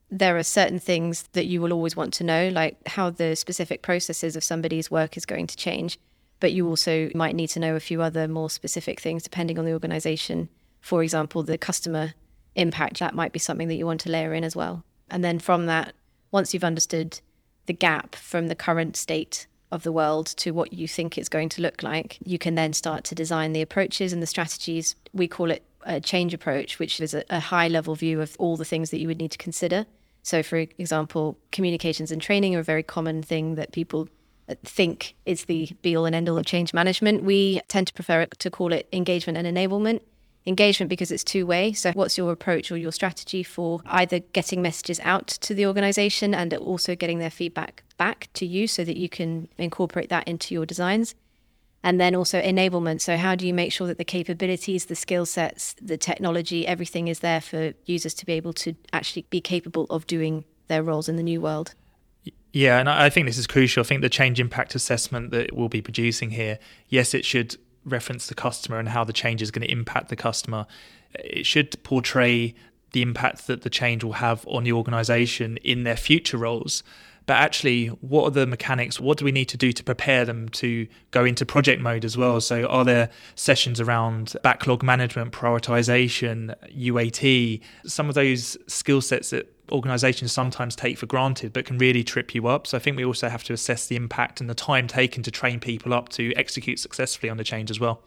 there 0.09 0.37
are 0.37 0.43
certain 0.43 0.79
things 0.79 1.23
that 1.33 1.45
you 1.45 1.61
will 1.61 1.73
always 1.73 1.95
want 1.95 2.13
to 2.15 2.23
know, 2.23 2.49
like 2.49 2.77
how 2.87 3.09
the 3.09 3.35
specific 3.35 3.81
processes 3.81 4.35
of 4.35 4.43
somebody's 4.43 4.89
work 4.89 5.15
is 5.15 5.25
going 5.25 5.47
to 5.47 5.57
change. 5.57 5.99
But 6.41 6.51
you 6.51 6.67
also 6.67 7.09
might 7.15 7.35
need 7.35 7.47
to 7.51 7.59
know 7.59 7.77
a 7.77 7.79
few 7.79 8.01
other 8.01 8.27
more 8.27 8.49
specific 8.49 8.99
things 8.99 9.23
depending 9.23 9.57
on 9.57 9.63
the 9.63 9.71
organization. 9.71 10.49
For 10.81 11.03
example, 11.03 11.43
the 11.43 11.57
customer 11.57 12.13
impact, 12.55 12.99
that 12.99 13.15
might 13.15 13.31
be 13.31 13.39
something 13.39 13.69
that 13.69 13.75
you 13.75 13.85
want 13.85 14.01
to 14.01 14.11
layer 14.11 14.33
in 14.33 14.43
as 14.43 14.55
well. 14.55 14.83
And 15.09 15.23
then 15.23 15.39
from 15.39 15.67
that, 15.67 15.93
once 16.31 16.53
you've 16.53 16.63
understood 16.63 17.21
the 17.67 17.73
gap 17.73 18.15
from 18.15 18.47
the 18.47 18.55
current 18.55 18.97
state 18.97 19.47
of 19.71 19.83
the 19.83 19.91
world 19.91 20.27
to 20.27 20.51
what 20.51 20.73
you 20.73 20.87
think 20.87 21.17
it's 21.17 21.29
going 21.29 21.49
to 21.49 21.61
look 21.61 21.83
like, 21.83 22.17
you 22.25 22.37
can 22.37 22.55
then 22.55 22.73
start 22.73 23.03
to 23.05 23.15
design 23.15 23.53
the 23.53 23.61
approaches 23.61 24.11
and 24.11 24.21
the 24.21 24.27
strategies. 24.27 24.95
We 25.13 25.27
call 25.27 25.51
it 25.51 25.63
a 25.83 26.01
change 26.01 26.33
approach, 26.33 26.79
which 26.79 26.99
is 26.99 27.13
a, 27.13 27.23
a 27.29 27.39
high 27.39 27.67
level 27.67 27.95
view 27.95 28.19
of 28.21 28.35
all 28.39 28.57
the 28.57 28.65
things 28.65 28.89
that 28.89 28.99
you 28.99 29.07
would 29.07 29.19
need 29.19 29.31
to 29.31 29.37
consider. 29.37 29.85
So, 30.23 30.43
for 30.43 30.57
example, 30.57 31.37
communications 31.51 32.11
and 32.11 32.21
training 32.21 32.55
are 32.55 32.59
a 32.59 32.63
very 32.63 32.83
common 32.83 33.23
thing 33.23 33.55
that 33.55 33.71
people 33.71 34.09
think 34.63 35.15
is 35.25 35.45
the 35.45 35.69
be 35.81 35.95
all 35.95 36.05
and 36.05 36.15
end 36.15 36.29
all 36.29 36.37
of 36.37 36.45
change 36.45 36.73
management. 36.73 37.23
We 37.23 37.61
tend 37.67 37.87
to 37.87 37.93
prefer 37.93 38.25
to 38.25 38.51
call 38.51 38.73
it 38.73 38.87
engagement 38.91 39.37
and 39.37 39.47
enablement 39.47 40.01
engagement 40.45 40.89
because 40.89 41.11
it's 41.11 41.23
two 41.23 41.45
way. 41.45 41.73
So, 41.73 41.91
what's 41.91 42.17
your 42.17 42.31
approach 42.31 42.71
or 42.71 42.77
your 42.77 42.91
strategy 42.91 43.43
for 43.43 43.81
either 43.85 44.19
getting 44.19 44.61
messages 44.61 44.99
out 45.03 45.27
to 45.27 45.53
the 45.53 45.65
organization 45.65 46.33
and 46.33 46.53
also 46.53 46.95
getting 46.95 47.19
their 47.19 47.29
feedback 47.29 47.83
back 47.97 48.29
to 48.33 48.45
you 48.45 48.67
so 48.67 48.83
that 48.83 48.97
you 48.97 49.09
can 49.09 49.47
incorporate 49.57 50.09
that 50.09 50.27
into 50.27 50.53
your 50.53 50.65
designs? 50.65 51.15
And 51.83 51.99
then 51.99 52.13
also 52.13 52.39
enablement. 52.39 53.01
So, 53.01 53.17
how 53.17 53.35
do 53.35 53.47
you 53.47 53.53
make 53.53 53.71
sure 53.71 53.87
that 53.87 53.97
the 53.97 54.05
capabilities, 54.05 54.85
the 54.85 54.95
skill 54.95 55.25
sets, 55.25 55.75
the 55.81 55.97
technology, 55.97 56.67
everything 56.67 57.07
is 57.07 57.19
there 57.19 57.41
for 57.41 57.73
users 57.85 58.13
to 58.15 58.25
be 58.25 58.33
able 58.33 58.53
to 58.53 58.75
actually 58.93 59.25
be 59.29 59.41
capable 59.41 59.85
of 59.89 60.07
doing 60.07 60.45
their 60.67 60.83
roles 60.83 61.09
in 61.09 61.15
the 61.15 61.23
new 61.23 61.41
world? 61.41 61.73
Yeah, 62.53 62.79
and 62.79 62.89
I 62.89 63.09
think 63.09 63.27
this 63.27 63.37
is 63.37 63.47
crucial. 63.47 63.81
I 63.81 63.85
think 63.85 64.01
the 64.01 64.09
change 64.09 64.39
impact 64.39 64.75
assessment 64.75 65.31
that 65.31 65.55
we'll 65.55 65.69
be 65.69 65.81
producing 65.81 66.31
here, 66.31 66.59
yes, 66.89 67.13
it 67.13 67.23
should 67.23 67.55
reference 67.85 68.27
the 68.27 68.35
customer 68.35 68.77
and 68.77 68.89
how 68.89 69.03
the 69.03 69.13
change 69.13 69.41
is 69.41 69.51
going 69.51 69.65
to 69.65 69.71
impact 69.71 70.09
the 70.09 70.15
customer. 70.15 70.67
It 71.15 71.45
should 71.45 71.81
portray 71.83 72.53
the 72.91 73.01
impact 73.01 73.47
that 73.47 73.61
the 73.61 73.69
change 73.69 74.03
will 74.03 74.13
have 74.13 74.45
on 74.47 74.65
the 74.65 74.73
organization 74.73 75.57
in 75.57 75.83
their 75.83 75.95
future 75.95 76.37
roles. 76.37 76.83
But 77.25 77.35
actually, 77.35 77.87
what 77.87 78.25
are 78.25 78.31
the 78.31 78.47
mechanics? 78.47 78.99
What 78.99 79.17
do 79.17 79.25
we 79.25 79.31
need 79.31 79.45
to 79.45 79.57
do 79.57 79.71
to 79.71 79.83
prepare 79.83 80.25
them 80.25 80.49
to 80.49 80.87
go 81.11 81.23
into 81.23 81.45
project 81.45 81.81
mode 81.81 82.03
as 82.03 82.17
well? 82.17 82.41
So, 82.41 82.65
are 82.65 82.83
there 82.83 83.09
sessions 83.35 83.79
around 83.79 84.35
backlog 84.43 84.83
management, 84.83 85.31
prioritization, 85.31 86.55
UAT, 86.75 87.61
some 87.85 88.09
of 88.09 88.15
those 88.15 88.57
skill 88.67 89.01
sets 89.01 89.29
that 89.29 89.60
organizations 89.71 90.31
sometimes 90.31 90.75
take 90.75 90.97
for 90.97 91.05
granted 91.05 91.53
but 91.53 91.65
can 91.65 91.77
really 91.77 92.03
trip 92.03 92.33
you 92.35 92.47
up. 92.47 92.67
So 92.67 92.77
I 92.77 92.79
think 92.79 92.97
we 92.97 93.05
also 93.05 93.29
have 93.29 93.43
to 93.45 93.53
assess 93.53 93.87
the 93.87 93.95
impact 93.95 94.41
and 94.41 94.49
the 94.49 94.55
time 94.55 94.87
taken 94.87 95.23
to 95.23 95.31
train 95.31 95.59
people 95.59 95.93
up 95.93 96.09
to 96.09 96.33
execute 96.35 96.79
successfully 96.79 97.29
on 97.29 97.37
the 97.37 97.43
change 97.43 97.71
as 97.71 97.79
well. 97.79 98.01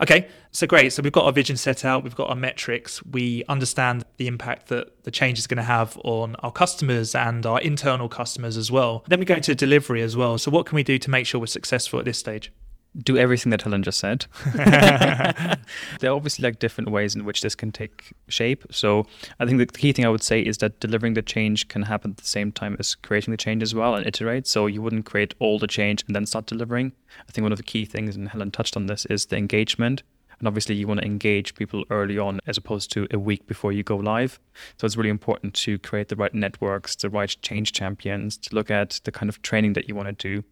Okay, 0.00 0.28
so 0.52 0.64
great. 0.66 0.92
So 0.92 1.02
we've 1.02 1.12
got 1.12 1.24
our 1.24 1.32
vision 1.32 1.56
set 1.56 1.84
out, 1.84 2.04
we've 2.04 2.14
got 2.14 2.30
our 2.30 2.36
metrics, 2.36 3.04
we 3.04 3.42
understand 3.48 4.04
the 4.16 4.28
impact 4.28 4.68
that 4.68 5.02
the 5.02 5.10
change 5.10 5.40
is 5.40 5.48
going 5.48 5.56
to 5.56 5.64
have 5.64 5.98
on 6.04 6.36
our 6.36 6.52
customers 6.52 7.16
and 7.16 7.44
our 7.44 7.60
internal 7.60 8.08
customers 8.08 8.56
as 8.56 8.70
well. 8.70 9.04
Then 9.08 9.18
we 9.18 9.24
go 9.24 9.34
into 9.34 9.56
delivery 9.56 10.02
as 10.02 10.16
well. 10.16 10.38
So, 10.38 10.52
what 10.52 10.66
can 10.66 10.76
we 10.76 10.84
do 10.84 10.98
to 10.98 11.10
make 11.10 11.26
sure 11.26 11.40
we're 11.40 11.46
successful 11.46 11.98
at 11.98 12.04
this 12.04 12.18
stage? 12.18 12.52
Do 12.96 13.16
everything 13.16 13.50
that 13.50 13.62
Helen 13.62 13.82
just 13.82 13.98
said. 13.98 14.26
there 14.54 16.10
are 16.10 16.16
obviously 16.16 16.42
like 16.42 16.58
different 16.58 16.90
ways 16.90 17.14
in 17.14 17.24
which 17.24 17.42
this 17.42 17.54
can 17.54 17.70
take 17.70 18.12
shape. 18.28 18.64
So 18.70 19.06
I 19.38 19.46
think 19.46 19.58
the 19.58 19.66
key 19.66 19.92
thing 19.92 20.04
I 20.04 20.08
would 20.08 20.22
say 20.22 20.40
is 20.40 20.58
that 20.58 20.80
delivering 20.80 21.14
the 21.14 21.22
change 21.22 21.68
can 21.68 21.82
happen 21.82 22.12
at 22.12 22.16
the 22.16 22.26
same 22.26 22.50
time 22.50 22.76
as 22.78 22.94
creating 22.94 23.30
the 23.30 23.36
change 23.36 23.62
as 23.62 23.74
well 23.74 23.94
and 23.94 24.06
iterate. 24.06 24.46
So 24.46 24.66
you 24.66 24.82
wouldn't 24.82 25.06
create 25.06 25.34
all 25.38 25.58
the 25.58 25.66
change 25.66 26.04
and 26.06 26.16
then 26.16 26.26
start 26.26 26.46
delivering. 26.46 26.92
I 27.28 27.32
think 27.32 27.42
one 27.42 27.52
of 27.52 27.58
the 27.58 27.64
key 27.64 27.84
things, 27.84 28.16
and 28.16 28.28
Helen 28.28 28.50
touched 28.50 28.76
on 28.76 28.86
this, 28.86 29.06
is 29.06 29.26
the 29.26 29.36
engagement. 29.36 30.02
And 30.38 30.46
obviously, 30.46 30.76
you 30.76 30.86
want 30.86 31.00
to 31.00 31.06
engage 31.06 31.56
people 31.56 31.84
early 31.90 32.16
on 32.16 32.40
as 32.46 32.56
opposed 32.56 32.92
to 32.92 33.08
a 33.10 33.18
week 33.18 33.46
before 33.46 33.72
you 33.72 33.82
go 33.82 33.96
live. 33.96 34.38
So 34.76 34.86
it's 34.86 34.96
really 34.96 35.10
important 35.10 35.54
to 35.54 35.78
create 35.80 36.08
the 36.08 36.16
right 36.16 36.32
networks, 36.32 36.94
the 36.94 37.10
right 37.10 37.34
change 37.42 37.72
champions, 37.72 38.36
to 38.38 38.54
look 38.54 38.70
at 38.70 39.00
the 39.02 39.10
kind 39.10 39.28
of 39.28 39.42
training 39.42 39.72
that 39.72 39.88
you 39.88 39.96
want 39.96 40.16
to 40.16 40.28
do. 40.28 40.44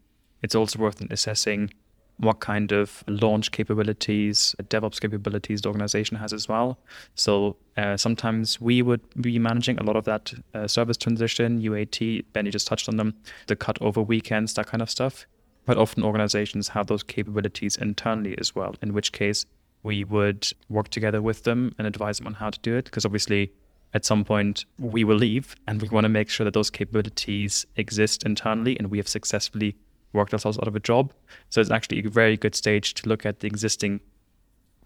It's 0.43 0.57
also 0.57 0.81
worth 0.81 1.01
assessing 1.11 1.71
what 2.19 2.41
kind 2.41 2.73
of 2.73 3.05
launch 3.07 3.53
capabilities, 3.53 4.55
DevOps 4.63 5.01
capabilities 5.01 5.61
the 5.61 5.69
organization 5.69 6.17
has 6.17 6.33
as 6.33 6.49
well. 6.49 6.79
So 7.15 7.57
uh, 7.77 7.97
sometimes 7.97 8.61
we 8.61 8.83
would 8.83 9.03
be 9.21 9.39
managing 9.39 9.79
a 9.79 9.83
lot 9.83 9.97
of 9.97 10.05
that 10.05 10.33
uh, 10.55 10.67
service 10.67 10.97
transition, 10.97 11.61
UAT, 11.61 12.25
Benny 12.33 12.51
just 12.51 12.67
touched 12.67 12.89
on 12.89 12.97
them, 12.97 13.15
the 13.49 13.57
cut 13.57 13.81
over 13.83 14.01
weekends, 14.01 14.55
that 14.55 14.67
kind 14.67 14.83
of 14.83 14.91
stuff. 14.91 15.27
But 15.67 15.77
often 15.77 16.05
organizations 16.05 16.69
have 16.69 16.87
those 16.87 17.03
capabilities 17.03 17.77
internally 17.77 18.39
as 18.39 18.55
well, 18.55 18.77
in 18.81 18.95
which 18.95 19.13
case 19.13 19.45
we 19.83 20.05
would 20.05 20.49
work 20.69 20.89
together 20.89 21.21
with 21.21 21.43
them 21.43 21.75
and 21.77 21.87
advise 21.87 22.19
them 22.19 22.27
on 22.29 22.35
how 22.35 22.51
to 22.51 22.59
do 22.61 22.77
it. 22.77 22.87
Because 22.87 23.05
obviously, 23.05 23.53
at 23.93 24.05
some 24.05 24.25
point, 24.25 24.65
we 24.79 25.05
will 25.05 25.17
leave 25.17 25.55
and 25.67 25.83
we 25.83 25.89
want 25.89 26.05
to 26.05 26.09
make 26.09 26.29
sure 26.29 26.45
that 26.45 26.55
those 26.55 26.71
capabilities 26.71 27.67
exist 27.77 28.25
internally 28.25 28.79
and 28.79 28.91
we 28.91 28.99
have 28.99 29.09
successfully 29.09 29.77
worked 30.13 30.33
ourselves 30.33 30.59
out 30.59 30.69
of 30.69 30.77
a 30.77 30.81
job. 30.81 31.13
So 31.51 31.61
it's 31.61 31.71
actually 31.71 32.05
a 32.05 32.09
very 32.09 32.37
good 32.37 32.55
stage 32.55 32.95
to 32.95 33.09
look 33.09 33.27
at 33.27 33.41
the 33.41 33.47
existing 33.47 34.01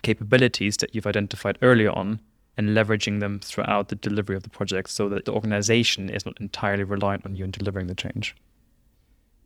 capabilities 0.03 0.77
that 0.79 0.95
you've 0.95 1.07
identified 1.07 1.59
earlier 1.63 1.91
on 1.91 2.21
and 2.57 2.71
leveraging 2.71 3.21
them 3.21 3.39
throughout 3.41 3.89
the 3.89 3.95
delivery 3.95 4.37
of 4.37 4.43
the 4.43 4.51
project 4.51 4.91
so 4.91 5.09
that 5.09 5.25
the 5.25 5.33
organization 5.33 6.11
is 6.11 6.27
not 6.27 6.41
entirely 6.41 6.85
reliant 6.85 7.25
on 7.25 7.35
you 7.35 7.45
in 7.45 7.51
delivering 7.51 7.87
the 7.87 7.95
change. 7.95 8.35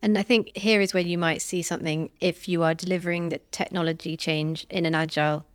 And 0.03 0.19
I 0.19 0.23
think 0.23 0.57
here 0.57 0.81
is 0.81 0.93
where 0.93 1.03
you 1.03 1.17
might 1.17 1.41
see 1.41 1.63
something 1.63 2.11
if 2.21 2.49
you 2.49 2.63
are 2.63 2.75
delivering 2.75 3.29
the 3.29 3.39
technology 3.51 4.17
change 4.17 4.67
in 4.69 4.85
an 4.85 4.95
agile 4.95 5.47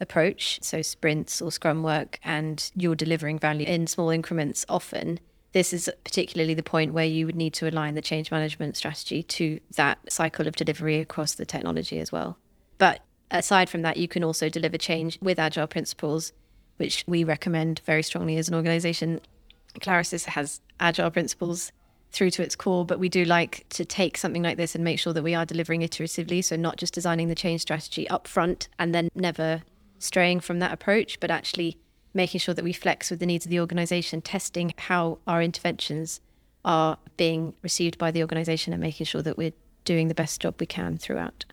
approach, 0.00 0.58
so 0.62 0.80
sprints 0.80 1.42
or 1.42 1.52
scrum 1.52 1.82
work, 1.82 2.18
and 2.24 2.70
you're 2.74 2.94
delivering 2.94 3.38
value 3.38 3.66
in 3.66 3.86
small 3.86 4.08
increments 4.08 4.64
often 4.68 5.20
this 5.52 5.72
is 5.72 5.90
particularly 6.04 6.54
the 6.54 6.62
point 6.62 6.92
where 6.92 7.04
you 7.04 7.26
would 7.26 7.36
need 7.36 7.54
to 7.54 7.68
align 7.68 7.94
the 7.94 8.02
change 8.02 8.30
management 8.30 8.76
strategy 8.76 9.22
to 9.24 9.58
that 9.76 9.98
cycle 10.10 10.46
of 10.46 10.56
delivery 10.56 10.98
across 10.98 11.34
the 11.34 11.46
technology 11.46 11.98
as 11.98 12.12
well. 12.12 12.38
But 12.78 13.00
aside 13.30 13.68
from 13.68 13.82
that, 13.82 13.96
you 13.96 14.06
can 14.06 14.22
also 14.22 14.48
deliver 14.48 14.78
change 14.78 15.18
with 15.20 15.38
agile 15.38 15.66
principles, 15.66 16.32
which 16.76 17.04
we 17.06 17.24
recommend 17.24 17.80
very 17.84 18.02
strongly 18.02 18.36
as 18.36 18.48
an 18.48 18.54
organization. 18.54 19.20
Clarasys 19.80 20.26
has 20.26 20.60
agile 20.78 21.10
principles 21.10 21.72
through 22.12 22.30
to 22.30 22.42
its 22.42 22.56
core, 22.56 22.84
but 22.84 22.98
we 22.98 23.08
do 23.08 23.24
like 23.24 23.66
to 23.70 23.84
take 23.84 24.16
something 24.16 24.42
like 24.42 24.56
this 24.56 24.74
and 24.74 24.82
make 24.84 24.98
sure 24.98 25.12
that 25.12 25.22
we 25.22 25.34
are 25.34 25.46
delivering 25.46 25.80
iteratively. 25.80 26.44
So, 26.44 26.56
not 26.56 26.76
just 26.76 26.94
designing 26.94 27.28
the 27.28 27.34
change 27.34 27.60
strategy 27.60 28.08
up 28.08 28.26
front 28.26 28.68
and 28.78 28.94
then 28.94 29.10
never 29.14 29.62
straying 29.98 30.40
from 30.40 30.58
that 30.60 30.72
approach, 30.72 31.20
but 31.20 31.30
actually 31.30 31.78
making 32.14 32.40
sure 32.40 32.54
that 32.54 32.64
we 32.64 32.72
flex 32.72 33.10
with 33.10 33.20
the 33.20 33.26
needs 33.26 33.46
of 33.46 33.50
the 33.50 33.60
organization, 33.60 34.20
testing 34.20 34.72
how 34.76 35.18
our 35.26 35.42
interventions 35.42 36.20
are 36.64 36.98
being 37.16 37.54
received 37.62 37.98
by 37.98 38.10
the 38.10 38.20
organization 38.20 38.72
and 38.72 38.82
making 38.82 39.06
sure 39.06 39.22
that 39.22 39.36
we're 39.36 39.52
doing 39.84 40.08
the 40.08 40.14
best 40.14 40.40
job 40.40 40.54
we 40.58 40.66
can 40.66 40.98
throughout. 40.98 41.44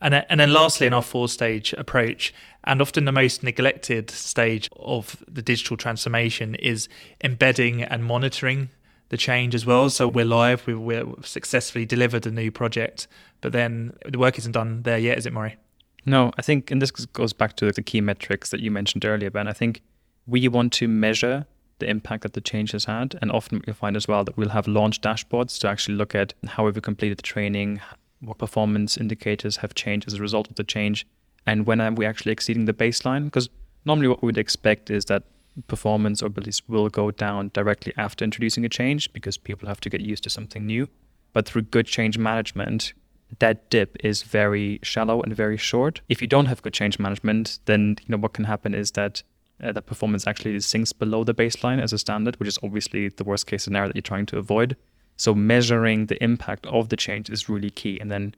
And, 0.00 0.14
uh, 0.14 0.22
and 0.28 0.40
then 0.40 0.52
lastly, 0.52 0.86
in 0.86 0.92
our 0.92 1.02
four 1.02 1.28
stage 1.28 1.72
approach, 1.74 2.32
and 2.64 2.80
often 2.80 3.04
the 3.04 3.12
most 3.12 3.42
neglected 3.42 4.10
stage 4.10 4.68
of 4.76 5.24
the 5.26 5.42
digital 5.42 5.76
transformation 5.76 6.54
is 6.56 6.88
embedding 7.22 7.82
and 7.82 8.04
monitoring 8.04 8.70
the 9.08 9.16
change 9.16 9.54
as 9.54 9.64
well. 9.64 9.88
So 9.88 10.08
we're 10.08 10.24
live, 10.24 10.66
we've, 10.66 10.78
we've 10.78 11.26
successfully 11.26 11.86
delivered 11.86 12.26
a 12.26 12.30
new 12.30 12.50
project, 12.50 13.06
but 13.40 13.52
then 13.52 13.92
the 14.04 14.18
work 14.18 14.38
isn't 14.38 14.52
done 14.52 14.82
there 14.82 14.98
yet, 14.98 15.18
is 15.18 15.26
it, 15.26 15.32
Moray? 15.32 15.56
No, 16.04 16.32
I 16.36 16.42
think, 16.42 16.70
and 16.70 16.80
this 16.80 16.90
goes 16.90 17.32
back 17.32 17.56
to 17.56 17.72
the 17.72 17.82
key 17.82 18.00
metrics 18.00 18.50
that 18.50 18.60
you 18.60 18.70
mentioned 18.70 19.04
earlier, 19.04 19.30
Ben. 19.30 19.48
I 19.48 19.52
think 19.52 19.82
we 20.26 20.48
want 20.48 20.72
to 20.74 20.88
measure 20.88 21.46
the 21.78 21.88
impact 21.88 22.22
that 22.22 22.32
the 22.32 22.40
change 22.40 22.72
has 22.72 22.86
had. 22.86 23.16
And 23.20 23.30
often 23.30 23.62
you'll 23.66 23.76
find 23.76 23.96
as 23.96 24.08
well 24.08 24.24
that 24.24 24.36
we'll 24.36 24.50
have 24.50 24.66
launch 24.66 25.00
dashboards 25.00 25.58
to 25.60 25.68
actually 25.68 25.96
look 25.96 26.14
at 26.14 26.34
how 26.46 26.66
have 26.66 26.74
we 26.74 26.80
completed 26.80 27.18
the 27.18 27.22
training, 27.22 27.80
what 28.20 28.38
performance 28.38 28.96
indicators 28.96 29.58
have 29.58 29.74
changed 29.74 30.06
as 30.06 30.14
a 30.14 30.22
result 30.22 30.48
of 30.48 30.56
the 30.56 30.64
change, 30.64 31.06
and 31.46 31.66
when 31.66 31.80
are 31.80 31.92
we 31.92 32.06
actually 32.06 32.32
exceeding 32.32 32.64
the 32.64 32.72
baseline? 32.72 33.24
Because 33.24 33.48
normally 33.84 34.08
what 34.08 34.22
we'd 34.22 34.38
expect 34.38 34.90
is 34.90 35.04
that 35.06 35.22
performance 35.68 36.22
or 36.22 36.26
abilities 36.26 36.62
will 36.68 36.88
go 36.88 37.10
down 37.10 37.50
directly 37.54 37.92
after 37.96 38.24
introducing 38.24 38.64
a 38.64 38.68
change 38.68 39.12
because 39.12 39.38
people 39.38 39.68
have 39.68 39.80
to 39.80 39.88
get 39.88 40.00
used 40.00 40.24
to 40.24 40.30
something 40.30 40.66
new. 40.66 40.88
But 41.32 41.46
through 41.46 41.62
good 41.62 41.86
change 41.86 42.18
management, 42.18 42.92
that 43.38 43.70
dip 43.70 43.96
is 44.04 44.22
very 44.22 44.80
shallow 44.82 45.22
and 45.22 45.34
very 45.34 45.56
short. 45.56 46.00
If 46.08 46.20
you 46.20 46.28
don't 46.28 46.46
have 46.46 46.62
good 46.62 46.74
change 46.74 46.98
management, 46.98 47.58
then 47.66 47.96
you 48.00 48.08
know 48.08 48.18
what 48.18 48.32
can 48.32 48.44
happen 48.44 48.74
is 48.74 48.92
that 48.92 49.22
uh, 49.62 49.72
that 49.72 49.86
performance 49.86 50.26
actually 50.26 50.58
sinks 50.60 50.92
below 50.92 51.24
the 51.24 51.34
baseline 51.34 51.80
as 51.82 51.92
a 51.92 51.98
standard, 51.98 52.38
which 52.38 52.48
is 52.48 52.58
obviously 52.62 53.08
the 53.08 53.24
worst 53.24 53.46
case 53.46 53.64
scenario 53.64 53.88
that 53.88 53.96
you're 53.96 54.02
trying 54.02 54.26
to 54.26 54.38
avoid. 54.38 54.76
So 55.16 55.34
measuring 55.34 56.06
the 56.06 56.22
impact 56.22 56.66
of 56.66 56.90
the 56.90 56.96
change 56.96 57.30
is 57.30 57.48
really 57.48 57.70
key, 57.70 57.98
and 57.98 58.10
then 58.10 58.34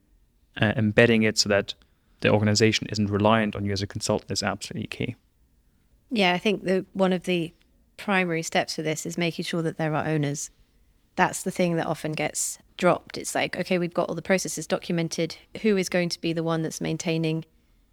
uh, 0.61 0.73
embedding 0.77 1.25
it 1.25 1.37
so 1.39 1.49
that 1.49 1.75
the 2.21 2.31
organization 2.31 2.87
isn't 2.91 3.09
reliant 3.09 3.57
on 3.57 3.65
you 3.65 3.73
as 3.73 3.83
a 3.83 3.87
consultant 3.87 4.31
is 4.31 4.43
absolutely 4.43 4.87
key. 4.89 5.17
Yeah, 6.11 6.33
I 6.33 6.39
think 6.39 6.65
the 6.65 6.87
one 6.93 7.13
of 7.13 7.25
the 7.25 7.53
primary 7.97 8.43
steps 8.43 8.77
for 8.77 8.83
this 8.83 9.05
is 9.05 9.19
making 9.19 9.45
sure 9.45 9.63
that 9.63 9.77
there 9.77 9.95
are 9.95 10.07
owners. 10.07 10.51
That's 11.17 11.43
the 11.43 11.51
thing 11.51 11.77
that 11.77 11.87
often 11.87 12.13
gets 12.13 12.59
dropped. 12.77 13.19
It's 13.19 13.35
like, 13.35 13.57
okay, 13.57 13.79
we've 13.79 13.93
got 13.93 14.09
all 14.09 14.15
the 14.15 14.23
processes 14.23 14.67
documented. 14.67 15.37
Who 15.63 15.77
is 15.77 15.89
going 15.89 16.09
to 16.11 16.21
be 16.21 16.33
the 16.33 16.45
one 16.45 16.63
that's 16.63 16.81
maintaining 16.81 17.45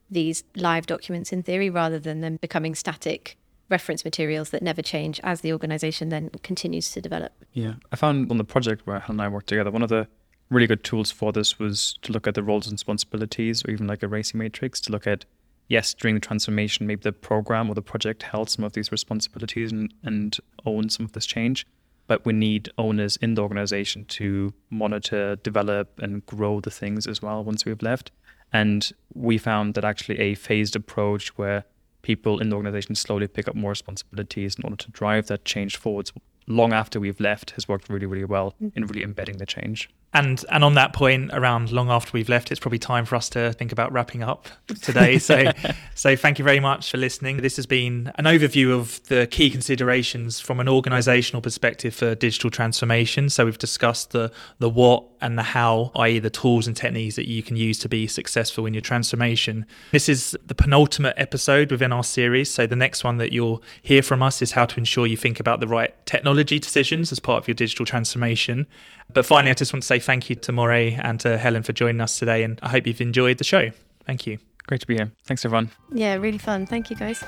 these 0.09 0.43
live 0.55 0.85
documents 0.85 1.31
in 1.33 1.43
theory 1.43 1.69
rather 1.69 1.99
than 1.99 2.21
them 2.21 2.37
becoming 2.37 2.75
static 2.75 3.37
reference 3.69 4.05
materials 4.05 4.51
that 4.51 4.61
never 4.61 4.81
change 4.81 5.19
as 5.23 5.41
the 5.41 5.51
organization 5.51 6.09
then 6.09 6.29
continues 6.43 6.91
to 6.91 7.01
develop? 7.01 7.33
Yeah. 7.53 7.75
I 7.91 7.95
found 7.95 8.29
on 8.31 8.37
the 8.37 8.43
project 8.43 8.85
where 8.85 8.99
Helen 8.99 9.19
and 9.19 9.21
I 9.21 9.27
worked 9.27 9.47
together, 9.47 9.71
one 9.71 9.81
of 9.81 9.89
the 9.89 10.07
really 10.49 10.67
good 10.67 10.83
tools 10.83 11.11
for 11.11 11.31
this 11.31 11.57
was 11.57 11.97
to 12.03 12.11
look 12.11 12.27
at 12.27 12.35
the 12.35 12.43
roles 12.43 12.67
and 12.67 12.73
responsibilities 12.73 13.65
or 13.65 13.71
even 13.71 13.87
like 13.87 14.03
a 14.03 14.07
RACI 14.07 14.35
matrix 14.35 14.79
to 14.81 14.91
look 14.91 15.07
at 15.07 15.25
yes, 15.67 15.93
during 15.93 16.15
the 16.15 16.21
transformation, 16.21 16.85
maybe 16.85 17.01
the 17.01 17.11
program 17.11 17.69
or 17.69 17.75
the 17.75 17.81
project 17.81 18.23
held 18.23 18.49
some 18.49 18.63
of 18.63 18.73
these 18.73 18.91
responsibilities 18.91 19.71
and, 19.71 19.93
and 20.03 20.37
owned 20.65 20.91
some 20.91 21.05
of 21.05 21.13
this 21.13 21.25
change. 21.25 21.65
But 22.07 22.23
we 22.23 22.33
need 22.33 22.69
owners 22.77 23.17
in 23.17 23.33
the 23.33 23.41
organization 23.41 24.05
to 24.05 24.53
monitor, 24.69 25.37
develop, 25.37 25.99
and 25.99 26.23
grow 26.25 26.59
the 26.59 26.69
things 26.69 27.07
as 27.07 27.21
well 27.21 27.43
once 27.43 27.65
we've 27.65 27.81
left. 27.81 28.11
And 28.53 28.89
we 29.13 29.37
found 29.37 29.73
that 29.73 29.85
actually 29.85 30.19
a 30.19 30.35
phased 30.35 30.75
approach 30.75 31.37
where 31.37 31.65
people 32.01 32.39
in 32.39 32.49
the 32.49 32.55
organization 32.55 32.95
slowly 32.95 33.27
pick 33.27 33.47
up 33.47 33.55
more 33.55 33.71
responsibilities 33.71 34.55
in 34.55 34.63
order 34.63 34.75
to 34.75 34.91
drive 34.91 35.27
that 35.27 35.43
change 35.43 35.77
forwards 35.77 36.13
long 36.47 36.73
after 36.73 36.99
we've 36.99 37.19
left 37.19 37.51
has 37.51 37.67
worked 37.67 37.89
really, 37.89 38.05
really 38.05 38.25
well 38.25 38.53
in 38.59 38.69
mm-hmm. 38.69 38.83
really 38.85 39.03
embedding 39.03 39.37
the 39.37 39.45
change. 39.45 39.89
And 40.15 40.45
and 40.49 40.63
on 40.63 40.75
that 40.75 40.93
point, 40.93 41.31
around 41.33 41.73
long 41.73 41.89
after 41.89 42.11
we've 42.13 42.29
left, 42.29 42.49
it's 42.49 42.59
probably 42.59 42.79
time 42.79 43.03
for 43.03 43.17
us 43.17 43.27
to 43.31 43.51
think 43.51 43.73
about 43.73 43.91
wrapping 43.91 44.23
up 44.23 44.47
today. 44.81 45.19
So, 45.25 45.51
so 45.95 46.15
thank 46.15 46.37
you 46.37 46.45
very 46.45 46.59
much 46.59 46.91
for 46.91 46.97
listening. 46.97 47.37
This 47.37 47.55
has 47.55 47.65
been 47.65 48.11
an 48.15 48.25
overview 48.25 48.77
of 48.77 49.01
the 49.07 49.25
key 49.25 49.49
considerations 49.49 50.39
from 50.39 50.59
an 50.59 50.67
organisational 50.67 51.41
perspective 51.41 51.95
for 51.95 52.13
digital 52.13 52.51
transformation. 52.51 53.29
So 53.29 53.45
we've 53.45 53.57
discussed 53.57 54.11
the 54.11 54.31
the 54.59 54.69
what 54.69 55.03
and 55.19 55.37
the 55.37 55.43
how, 55.43 55.91
i.e., 55.95 56.19
the 56.19 56.29
tools 56.29 56.67
and 56.67 56.77
techniques 56.77 57.15
that 57.15 57.27
you 57.27 57.41
can 57.41 57.55
use 57.55 57.79
to 57.79 57.89
be 57.89 58.05
successful 58.05 58.67
in 58.67 58.73
your 58.73 58.81
transformation. 58.81 59.65
This 59.91 60.07
is 60.07 60.37
the 60.45 60.53
penultimate 60.53 61.15
episode 61.17 61.71
within 61.71 61.91
our 61.91 62.03
series. 62.03 62.51
So 62.51 62.67
the 62.67 62.75
next 62.75 63.03
one 63.03 63.17
that 63.17 63.31
you'll 63.33 63.63
hear 63.81 64.03
from 64.03 64.21
us 64.21 64.41
is 64.41 64.51
how 64.51 64.65
to 64.65 64.77
ensure 64.77 65.07
you 65.07 65.17
think 65.17 65.39
about 65.39 65.59
the 65.59 65.67
right 65.67 65.93
technology 66.05 66.59
decisions 66.59 67.11
as 67.11 67.19
part 67.19 67.43
of 67.43 67.47
your 67.47 67.55
digital 67.55 67.85
transformation. 67.85 68.67
But 69.13 69.25
finally, 69.25 69.51
I 69.51 69.53
just 69.53 69.71
want 69.71 69.83
to 69.83 69.87
say 69.87 69.99
thank 69.99 70.29
you 70.29 70.35
to 70.35 70.51
Moray 70.51 70.93
and 70.93 71.19
to 71.21 71.37
Helen 71.37 71.63
for 71.63 71.73
joining 71.73 72.01
us 72.01 72.19
today. 72.19 72.43
And 72.43 72.59
I 72.61 72.69
hope 72.69 72.85
you've 72.85 73.01
enjoyed 73.01 73.37
the 73.37 73.43
show. 73.43 73.71
Thank 74.05 74.27
you. 74.27 74.37
Great 74.67 74.81
to 74.81 74.87
be 74.87 74.95
here. 74.95 75.11
Thanks, 75.25 75.45
everyone. 75.45 75.71
Yeah, 75.93 76.15
really 76.15 76.37
fun. 76.37 76.65
Thank 76.65 76.89
you, 76.89 76.95
guys. 76.95 77.23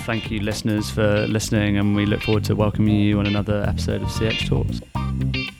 Thank 0.00 0.30
you, 0.30 0.40
listeners, 0.40 0.90
for 0.90 1.26
listening, 1.28 1.78
and 1.78 1.94
we 1.94 2.04
look 2.04 2.22
forward 2.22 2.44
to 2.44 2.56
welcoming 2.56 2.96
you 2.96 3.18
on 3.18 3.26
another 3.26 3.64
episode 3.68 4.02
of 4.02 4.08
CX 4.08 4.48
Talks. 4.48 5.53